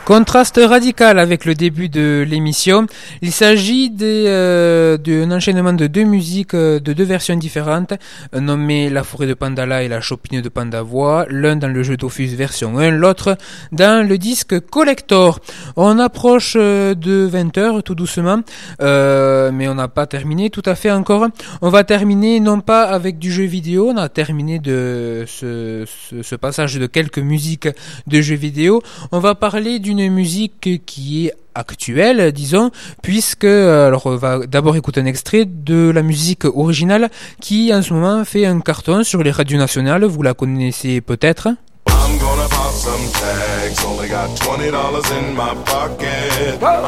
Contraste 0.07 0.61
radical 0.63 1.19
avec 1.19 1.45
le 1.45 1.57
début 1.57 1.89
de 1.89 2.25
l'émission. 2.25 2.87
Il 3.23 3.33
s'agit 3.33 3.93
euh, 4.01 4.97
d'un 4.99 5.33
enchaînement 5.33 5.73
de 5.73 5.89
deux 5.89 6.05
musiques 6.05 6.55
euh, 6.55 6.79
de 6.79 6.93
deux 6.93 7.03
versions 7.03 7.35
différentes, 7.35 7.93
euh, 8.33 8.39
nommées 8.39 8.89
La 8.89 9.03
forêt 9.03 9.27
de 9.27 9.35
Pandala 9.35 9.83
et 9.83 9.89
La 9.89 10.01
chopine 10.01 10.43
de 10.43 10.49
Pandavoie, 10.49 11.27
l'un 11.29 11.57
dans 11.57 11.67
le 11.67 11.83
jeu 11.83 11.97
Dofus 11.97 12.37
version 12.37 12.79
1, 12.79 12.93
l'autre 12.93 13.37
dans 13.73 14.09
le 14.09 14.17
disque 14.17 14.61
Collector. 14.61 15.41
On 15.75 15.99
approche 15.99 16.55
de 16.55 17.29
20h 17.29 17.83
tout 17.83 17.97
doucement, 17.97 18.43
mais 18.79 19.67
on 19.67 19.75
n'a 19.75 19.89
pas 19.89 20.07
terminé 20.07 20.51
tout 20.51 20.63
à 20.67 20.77
fait 20.77 20.93
encore. 20.93 21.27
On 21.63 21.69
va 21.69 21.83
terminer 21.83 22.39
non 22.39 22.61
pas 22.61 22.85
avec 22.85 23.19
du 23.19 23.33
jeu 23.33 23.43
vidéo, 23.43 23.91
on 23.93 23.97
a 23.97 24.09
terminé 24.09 24.61
de 24.61 25.25
ce, 25.27 25.85
ce, 25.85 26.23
ce 26.23 26.37
passage 26.37 26.77
de 26.77 26.87
quelques 26.87 27.19
musiques 27.19 27.69
de 28.07 28.21
jeux 28.21 28.37
vidéo. 28.37 28.83
On 29.11 29.19
va 29.19 29.35
parler 29.35 29.81
d'une 29.81 29.96
une 29.99 30.13
musique 30.13 30.85
qui 30.85 31.27
est 31.27 31.35
actuelle, 31.55 32.33
disons, 32.33 32.71
puisque 33.03 33.45
alors 33.45 34.07
on 34.07 34.17
va 34.17 34.47
d'abord 34.47 34.77
écouter 34.77 35.01
un 35.01 35.07
extrait 35.07 35.45
de 35.47 35.91
la 35.91 36.03
musique 36.03 36.45
originale 36.45 37.11
qui 37.41 37.73
en 37.75 37.83
ce 37.83 37.95
moment 37.95 38.25
fait 38.25 38.45
un 38.47 38.61
carton 38.61 39.03
sur 39.05 39.23
les 39.23 39.31
radios 39.31 39.59
nationales, 39.59 40.05
vous 40.05 40.23
la 40.23 40.35
connaissez 40.35 41.01
peut-être. 41.01 41.49
I'm 41.89 42.19
gonna 42.19 42.49
pop 42.49 42.73
some 42.73 43.07
tags. 43.13 43.85
Only 43.85 44.09
got 44.09 44.31
$20 44.39 45.11
in 45.19 45.35
my 45.35 45.55
pocket. 45.65 46.63
I'm, 46.63 46.85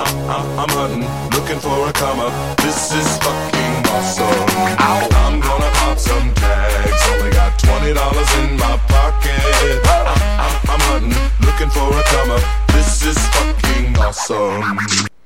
I'm 0.59 0.69
hunting, 0.71 1.05
looking 1.35 1.59
for 1.59 1.89
a 1.89 1.93
come 1.93 2.21
up. 2.21 2.33
This 2.59 2.93
is 2.93 3.19
fucking 3.19 3.75
awesome. 3.89 4.47
I'm 4.79 5.41
gonna 5.41 5.71
pop 5.75 5.99
some 5.99 6.35
tags. 6.35 7.03
Only 7.13 7.31
got 7.31 7.53
$20 7.59 8.45
in 8.45 8.57
my 8.59 8.77
pocket. 8.87 9.81
I'm, 9.87 10.71
I'm 10.71 10.81
hunting, 10.91 11.48
looking 11.59 11.71
for 11.71 11.99
a 11.99 12.03
come 12.05 12.31
up. 12.31 12.69
This 12.69 13.05
is 13.05 13.19
fucking 13.29 13.97
awesome. 13.99 15.18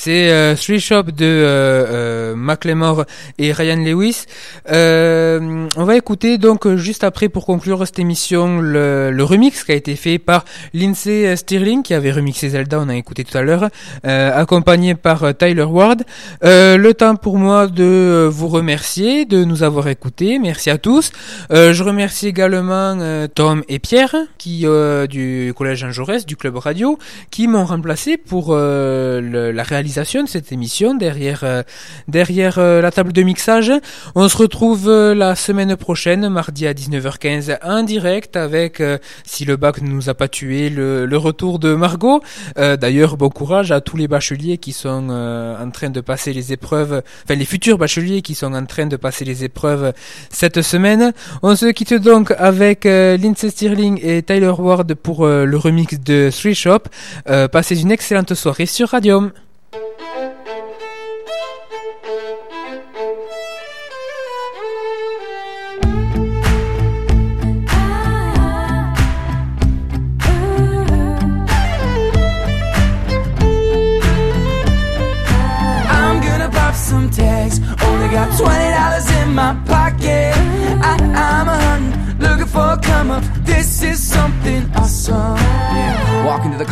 C'est 0.00 0.30
euh, 0.30 0.54
Three 0.54 0.78
Shop 0.78 1.02
de 1.10 1.24
euh, 1.24 2.36
euh 2.36 3.04
et 3.36 3.50
Ryan 3.50 3.76
Lewis. 3.76 4.26
Euh, 4.70 5.66
on 5.76 5.84
va 5.84 5.96
écouter 5.96 6.38
donc 6.38 6.72
juste 6.76 7.02
après 7.02 7.28
pour 7.28 7.44
conclure 7.44 7.84
cette 7.84 7.98
émission 7.98 8.60
le, 8.60 9.10
le, 9.10 9.24
remix 9.24 9.64
qui 9.64 9.72
a 9.72 9.74
été 9.74 9.96
fait 9.96 10.20
par 10.20 10.44
Lindsay 10.72 11.34
Stirling 11.34 11.82
qui 11.82 11.94
avait 11.94 12.12
remixé 12.12 12.50
Zelda, 12.50 12.78
on 12.78 12.88
a 12.88 12.94
écouté 12.94 13.24
tout 13.24 13.36
à 13.36 13.42
l'heure, 13.42 13.70
accompagné 14.04 14.94
par 14.94 15.36
Tyler 15.36 15.64
Ward. 15.64 16.04
le 16.42 16.92
temps 16.92 17.16
pour 17.16 17.36
moi 17.36 17.66
de 17.66 18.28
vous 18.30 18.48
remercier 18.48 19.24
de 19.24 19.42
nous 19.42 19.64
avoir 19.64 19.88
écoutés. 19.88 20.38
Merci 20.38 20.70
à 20.70 20.78
tous. 20.78 21.10
je 21.50 21.82
remercie 21.82 22.28
également 22.28 23.26
Tom 23.34 23.64
et 23.68 23.80
Pierre 23.80 24.14
qui 24.38 24.64
du 25.08 25.52
collège 25.56 25.80
Jean 25.80 25.90
Jaurès 25.90 26.24
du 26.24 26.36
club 26.36 26.56
radio 26.56 26.98
qui 27.32 27.48
m'ont 27.48 27.64
remplacé 27.64 28.16
pour 28.16 28.54
la 28.54 29.62
réalisation 29.64 29.87
de 29.88 30.28
cette 30.28 30.52
émission 30.52 30.94
derrière 30.94 31.40
euh, 31.42 31.62
derrière 32.08 32.58
euh, 32.58 32.80
la 32.80 32.90
table 32.90 33.12
de 33.12 33.22
mixage. 33.22 33.72
On 34.14 34.28
se 34.28 34.36
retrouve 34.36 34.88
euh, 34.88 35.14
la 35.14 35.34
semaine 35.34 35.76
prochaine, 35.76 36.28
mardi 36.28 36.66
à 36.66 36.74
19h15 36.74 37.58
en 37.64 37.82
direct 37.82 38.36
avec 38.36 38.82
si 39.24 39.44
le 39.44 39.56
bac 39.56 39.80
ne 39.80 39.88
nous 39.88 40.08
a 40.08 40.14
pas 40.14 40.28
tué 40.28 40.70
le, 40.70 41.16
retour 41.16 41.58
de 41.58 41.74
Margot. 41.74 42.22
D'ailleurs, 42.56 43.16
bon 43.16 43.28
courage 43.28 43.72
à 43.72 43.80
tous 43.80 43.96
les 43.96 44.06
bacheliers 44.06 44.58
qui 44.58 44.72
sont 44.72 45.10
en 45.10 45.70
train 45.70 45.90
de 45.90 46.00
passer 46.00 46.32
les 46.32 46.52
épreuves, 46.52 47.02
enfin 47.24 47.34
les 47.34 47.44
futurs 47.44 47.76
bacheliers 47.76 48.22
qui 48.22 48.34
sont 48.36 48.54
en 48.54 48.64
train 48.66 48.86
de 48.86 48.96
passer 48.96 49.24
les 49.24 49.42
épreuves 49.42 49.92
cette 50.30 50.62
semaine. 50.62 51.12
On 51.42 51.56
se 51.56 51.66
quitte 51.66 51.94
donc 51.94 52.32
avec 52.38 52.84
Lindsay 52.84 53.50
Stirling 53.50 53.98
et 54.02 54.22
Tyler 54.22 54.54
Ward 54.56 54.94
pour 54.94 55.26
le 55.26 55.56
remix 55.56 55.98
de 55.98 56.30
Three 56.30 56.54
Shop. 56.54 56.82
passez 57.26 57.80
une 57.80 57.90
excellente 57.90 58.34
soirée 58.34 58.66
sur 58.66 58.90
Radium. 58.90 59.32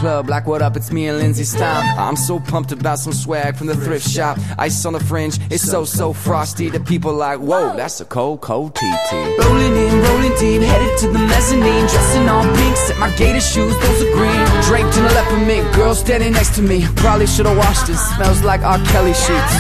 Club, 0.07 0.29
like 0.29 0.47
what 0.47 0.63
up? 0.63 0.77
It's 0.77 0.93
me 0.93 1.09
and 1.09 1.19
Lindsay 1.19 1.43
Stomp. 1.43 1.85
I'm 1.99 2.15
so 2.15 2.39
pumped 2.39 2.71
about 2.71 3.01
some 3.01 3.13
swag 3.13 3.57
from 3.57 3.67
the 3.67 3.75
thrift 3.75 4.09
shop. 4.09 4.39
Ice 4.57 4.87
on 4.87 4.93
the 4.93 5.01
fringe, 5.01 5.37
it's 5.51 5.69
so 5.69 5.85
so 5.85 6.13
frosty. 6.13 6.69
The 6.69 6.79
people 6.79 7.13
like, 7.13 7.41
whoa, 7.41 7.75
that's 7.77 8.01
a 8.01 8.05
cold 8.05 8.41
cold 8.41 8.77
TT. 8.77 9.13
Rolling 9.41 9.77
in, 9.85 9.95
rolling 10.07 10.35
deep, 10.39 10.63
headed 10.63 10.97
to 11.01 11.09
the 11.09 11.19
mezzanine, 11.19 11.87
dressing 11.93 12.29
all 12.29 12.45
pink. 12.55 12.77
Set 12.77 12.99
my 13.01 13.11
gator 13.17 13.41
shoes, 13.41 13.75
those 13.83 14.03
are 14.05 14.13
green. 14.19 14.41
Draped 14.69 14.97
in 14.97 15.05
a 15.07 15.13
leopard 15.19 15.45
mink, 15.45 15.75
girl 15.75 15.93
standing 15.93 16.33
next 16.33 16.55
to 16.55 16.63
me. 16.63 16.87
Probably 17.03 17.27
should've 17.27 17.57
washed 17.57 17.89
this. 17.89 18.01
Smells 18.15 18.43
like 18.45 18.61
R. 18.61 18.79
Kelly 18.93 19.15
sheets. 19.25 19.55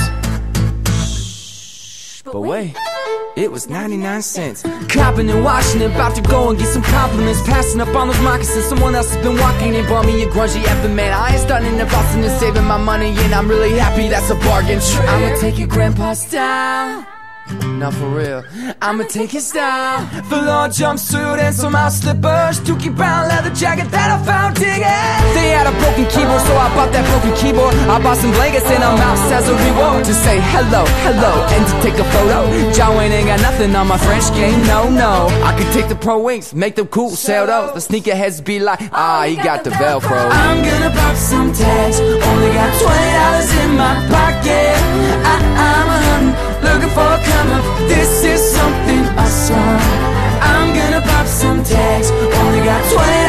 But 2.22 2.42
wait, 2.42 2.76
it 3.36 3.52
was 3.52 3.68
99 3.68 4.22
cents. 4.22 4.62
Copping 4.88 5.28
and 5.28 5.44
washing 5.44 5.82
about 5.82 6.16
to 6.16 6.22
go 6.22 6.48
and 6.48 6.58
get 6.58 6.68
some 6.68 6.82
compliments. 6.82 7.42
Passing 7.42 7.80
up 7.80 7.94
on 7.94 8.08
those 8.08 8.20
moccasins, 8.20 8.64
someone 8.64 8.94
else 8.94 9.14
has 9.14 9.22
been 9.22 9.36
walking 9.36 9.76
and 9.76 9.86
bought 9.86 10.06
me 10.06 10.22
a 10.22 10.26
grungy 10.26 10.62
effing 10.62 10.94
man. 10.94 11.12
I 11.12 11.34
ain't 11.34 11.42
starting 11.42 11.78
in 11.78 11.86
Boston 11.86 12.24
and 12.24 12.40
saving 12.40 12.64
my 12.64 12.78
money, 12.78 13.10
and 13.10 13.34
I'm 13.34 13.46
really 13.46 13.78
happy 13.78 14.08
that's 14.08 14.30
a 14.30 14.34
bargain 14.36 14.80
trip. 14.80 15.08
I'ma 15.08 15.36
take 15.38 15.58
your 15.58 15.68
grandpa's 15.68 16.20
style. 16.20 17.06
Not 17.62 17.94
for 17.94 18.08
real, 18.08 18.42
I'ma 18.82 19.04
take 19.04 19.30
his 19.30 19.46
style 19.46 20.04
Full 20.24 20.50
on 20.50 20.70
jumpsuit 20.70 21.38
and 21.38 21.54
some 21.54 21.76
out 21.76 21.92
slippers 21.92 22.58
Dookie 22.58 22.94
brown 22.94 23.28
leather 23.28 23.54
jacket 23.54 23.88
that 23.92 24.10
I 24.10 24.24
found 24.24 24.56
digging 24.56 24.82
broken 25.78 26.06
keyboard 26.12 26.42
So 26.48 26.54
I 26.56 26.68
bought 26.74 26.90
that 26.92 27.04
broken 27.10 27.32
keyboard. 27.36 27.74
I 27.88 28.00
bought 28.02 28.18
some 28.18 28.32
blankets 28.32 28.66
and 28.66 28.82
a 28.82 28.92
mouse 28.96 29.24
as 29.32 29.48
a 29.48 29.54
reward 29.54 30.04
To 30.04 30.14
say 30.14 30.38
hello, 30.40 30.84
hello, 31.06 31.32
and 31.54 31.64
to 31.66 31.74
take 31.84 31.98
a 31.98 32.06
photo. 32.12 32.46
John 32.72 32.96
Wayne 32.96 33.12
ain't 33.12 33.28
got 33.28 33.40
nothing 33.40 33.74
on 33.74 33.86
my 33.88 33.98
French 33.98 34.28
game, 34.34 34.60
no, 34.66 34.88
no. 34.88 35.28
I 35.44 35.56
could 35.56 35.70
take 35.72 35.88
the 35.88 35.96
pro 35.96 36.18
wings, 36.22 36.54
make 36.54 36.74
them 36.76 36.88
cool, 36.88 37.10
sell 37.10 37.46
those. 37.46 37.72
The 37.74 37.82
sneakerheads 37.88 38.44
be 38.44 38.58
like, 38.58 38.80
ah, 38.92 39.22
oh, 39.22 39.28
he 39.28 39.36
got 39.36 39.64
the 39.64 39.70
Velcro. 39.70 40.28
I'm 40.30 40.62
gonna 40.64 40.90
pop 40.90 41.16
some 41.16 41.52
tags. 41.52 42.00
Only 42.00 42.50
got 42.52 42.70
$20 42.80 43.64
in 43.64 43.70
my 43.76 43.94
pocket. 44.10 44.76
I, 45.32 45.36
I'm 45.68 45.88
a 45.88 45.98
hun, 46.06 46.24
looking 46.64 46.92
for 46.96 47.06
a 47.06 47.18
come 47.28 47.50
up. 47.56 47.64
This 47.88 48.24
is 48.24 48.40
something 48.40 49.02
awesome. 49.18 50.16
I'm 50.40 50.74
gonna 50.74 51.00
pop 51.00 51.26
some 51.26 51.62
tags. 51.64 52.10
Only 52.10 52.60
got 52.64 52.82
20 52.92 53.25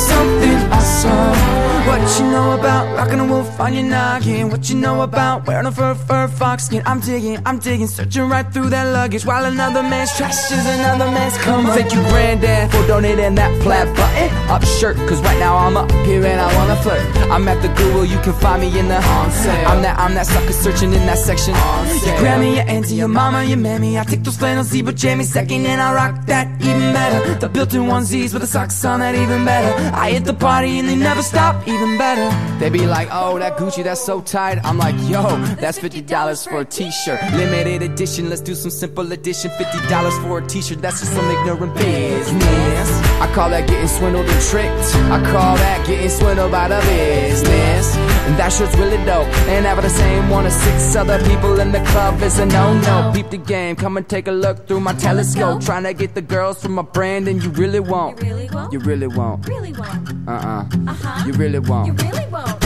something 0.00 0.79
What 1.02 2.18
you 2.18 2.30
know 2.30 2.58
about 2.58 2.94
rockin' 2.94 3.20
a 3.20 3.24
wolf 3.24 3.58
on 3.58 3.72
your 3.72 3.84
noggin? 3.84 4.50
What 4.50 4.68
you 4.68 4.76
know 4.76 5.00
about 5.00 5.46
wearing 5.46 5.66
a 5.66 5.72
fur 5.72 5.94
fur 5.94 6.28
fox 6.28 6.66
skin? 6.66 6.82
I'm 6.84 7.00
digging, 7.00 7.38
I'm 7.46 7.58
digging, 7.58 7.86
searching 7.86 8.28
right 8.28 8.46
through 8.52 8.68
that 8.70 8.84
luggage 8.92 9.24
while 9.24 9.46
another 9.46 9.82
man's 9.82 10.14
trash 10.14 10.52
is 10.52 10.66
another 10.66 11.10
man's 11.10 11.38
come 11.38 11.64
up. 11.64 11.78
Thank 11.78 11.94
you, 11.94 12.02
granddad, 12.10 12.70
for 12.70 12.86
donating 12.86 13.34
that 13.36 13.62
plaid 13.62 13.86
button 13.96 14.28
up 14.50 14.62
shirt. 14.62 14.96
Cause 15.08 15.22
right 15.22 15.38
now 15.38 15.56
I'm 15.56 15.76
up 15.78 15.90
here 16.04 16.24
and 16.24 16.38
I 16.38 16.54
wanna 16.54 16.76
flirt. 16.82 17.00
I'm 17.30 17.48
at 17.48 17.62
the 17.62 17.68
Google, 17.68 18.04
you 18.04 18.18
can 18.18 18.34
find 18.34 18.60
me 18.60 18.78
in 18.78 18.88
the 18.88 18.96
on 18.96 19.30
sale. 19.30 19.68
I'm 19.68 19.80
that, 19.82 19.98
I'm 19.98 20.14
that 20.14 20.26
sucker 20.26 20.52
searching 20.52 20.92
in 20.92 21.06
that 21.06 21.18
section. 21.18 21.54
On 21.54 21.86
sale. 21.86 22.08
Your 22.08 22.16
Grammy, 22.18 22.56
your 22.56 22.68
auntie, 22.68 22.96
your 22.96 23.08
mama, 23.08 23.42
your 23.44 23.56
mammy. 23.56 23.98
I 23.98 24.04
take 24.04 24.22
those 24.22 24.36
flannel 24.36 24.64
zebra 24.64 24.92
jammies 24.92 25.32
second 25.32 25.64
and 25.64 25.80
I 25.80 25.94
rock 25.94 26.26
that 26.26 26.46
even 26.60 26.92
better. 26.92 27.34
The 27.36 27.48
built-in 27.48 27.82
onesies 27.82 28.34
with 28.34 28.42
the 28.42 28.48
socks 28.48 28.84
on 28.84 29.00
that 29.00 29.14
even 29.14 29.46
better. 29.46 29.96
I 29.96 30.10
hit 30.10 30.24
the 30.24 30.34
party 30.34 30.78
and 30.78 30.89
they 30.90 30.96
never 30.96 31.22
stop 31.22 31.68
even 31.68 31.96
better. 31.96 32.28
They 32.58 32.68
be 32.68 32.84
like, 32.84 33.08
oh, 33.12 33.38
that 33.38 33.56
Gucci, 33.56 33.84
that's 33.84 34.04
so 34.04 34.20
tight. 34.20 34.58
I'm 34.64 34.76
like, 34.76 34.96
yo, 35.08 35.22
that's 35.62 35.78
$50 35.78 36.48
for 36.48 36.60
a 36.60 36.64
t-shirt. 36.64 37.20
Limited 37.34 37.82
edition, 37.82 38.28
let's 38.28 38.40
do 38.40 38.56
some 38.56 38.72
simple 38.72 39.12
addition. 39.12 39.52
$50 39.52 40.22
for 40.22 40.38
a 40.38 40.46
t-shirt, 40.46 40.82
that's 40.82 40.98
just 41.00 41.12
some 41.12 41.30
ignorant 41.30 41.74
business. 41.74 42.90
I 43.20 43.30
call 43.32 43.50
that 43.50 43.68
getting 43.68 43.86
swindled 43.86 44.26
and 44.26 44.42
tricked. 44.42 44.96
I 45.14 45.22
call 45.30 45.56
that 45.56 45.86
getting 45.86 46.10
swindled 46.10 46.50
by 46.50 46.66
the 46.66 46.80
business. 46.80 48.09
And 48.26 48.38
that 48.38 48.52
shirt's 48.52 48.76
really 48.76 49.02
dope. 49.04 49.26
Ain't 49.48 49.66
ever 49.66 49.80
the 49.80 49.90
same. 49.90 50.28
One 50.30 50.46
of 50.46 50.52
six 50.52 50.94
other 50.94 51.18
people 51.24 51.58
in 51.58 51.72
the 51.72 51.80
club 51.86 52.22
is 52.22 52.38
a 52.38 52.46
no-no. 52.46 53.12
Peep 53.14 53.30
the 53.30 53.38
game, 53.38 53.74
come 53.76 53.96
and 53.96 54.08
take 54.08 54.28
a 54.28 54.32
look 54.32 54.66
through 54.66 54.80
my 54.80 54.92
telescope. 54.92 55.62
Trying 55.62 55.84
to 55.84 55.94
get 55.94 56.14
the 56.14 56.22
girls 56.22 56.60
from 56.62 56.72
my 56.72 56.82
brand, 56.82 57.26
and 57.28 57.42
you 57.42 57.50
really 57.50 57.80
won't. 57.80 58.22
You 58.22 58.28
really 58.30 58.48
won't. 58.50 58.72
You 58.72 58.78
really 58.80 59.08
won't. 59.08 59.48
Really 59.48 59.72
won't. 59.72 60.28
Uh-uh. 60.28 60.64
Uh-huh. 60.88 61.24
You 61.26 61.32
really 61.32 61.58
won't. 61.58 61.86
You 61.86 61.92
really 61.94 62.26
won't. 62.30 62.64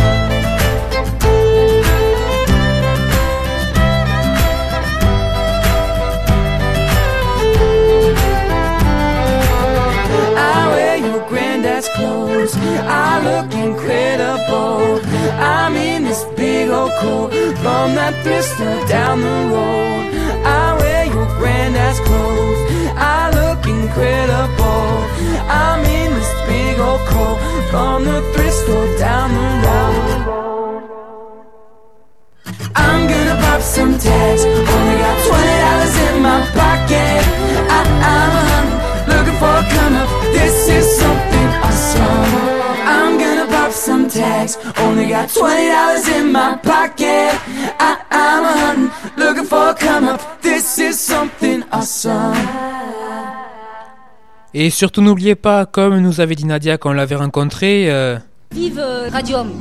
I 10.37 10.69
wear 10.73 10.97
your 10.97 11.29
granddad's 11.29 11.89
clothes. 11.91 12.55
I 12.57 13.21
look 13.25 13.55
incredible 13.55 15.01
coat 17.01 17.31
from 17.63 17.95
that 17.99 18.15
thrift 18.23 18.49
store 18.55 18.81
down 18.89 19.21
the 19.21 19.39
road. 19.55 20.05
I 20.45 20.77
wear 20.81 21.05
your 21.07 21.29
granddad's 21.39 22.01
clothes. 22.01 22.61
I 22.97 23.31
look 23.39 23.61
incredible. 23.67 24.89
I'm 25.63 25.81
in 26.01 26.11
this 26.19 26.33
big 26.49 26.79
old 26.79 27.03
coat 27.13 27.39
from 27.71 28.05
the 28.05 28.19
thrift 28.33 28.57
store 28.63 28.91
down 28.99 29.29
the 29.41 29.51
road. 29.67 30.03
I'm 32.77 33.03
gonna 33.11 33.37
pop 33.45 33.61
some 33.61 33.99
tags. 33.99 34.43
Only 34.45 34.97
got 35.03 35.17
twenty 35.27 35.57
dollars 35.65 35.97
in 36.07 36.15
my 36.29 36.41
pocket. 36.59 37.23
I, 37.77 37.81
I'm 38.15 38.33
looking 38.49 38.84
I'm 43.15 43.21
gonna 43.21 43.47
pop 43.47 43.71
some 43.71 44.09
tags. 44.09 44.59
Only 44.79 45.07
got 45.07 45.29
twenty 45.33 45.69
dollars 45.69 46.09
in 46.09 46.33
my 46.33 46.57
pocket. 46.63 47.31
I, 47.79 47.97
I'm 48.11 48.45
hunting, 48.45 48.91
looking 49.17 49.45
for 49.45 49.71
a 49.71 49.75
come 49.75 50.09
up. 50.09 50.43
This 50.43 50.79
is 50.79 50.99
something 50.99 51.63
awesome. 51.71 52.35
Et 54.53 54.71
surtout 54.71 55.01
n'oubliez 55.01 55.35
pas, 55.37 55.67
comme 55.67 55.99
nous 55.99 56.21
avait 56.21 56.35
dit 56.35 56.47
Nadia 56.47 56.77
quand 56.77 56.91
on 56.91 56.93
l'avait 56.93 57.17
rencontré, 57.17 57.91
euh, 57.91 58.19
Vive 58.53 58.79
euh, 58.79 59.09
Radium 59.13 59.53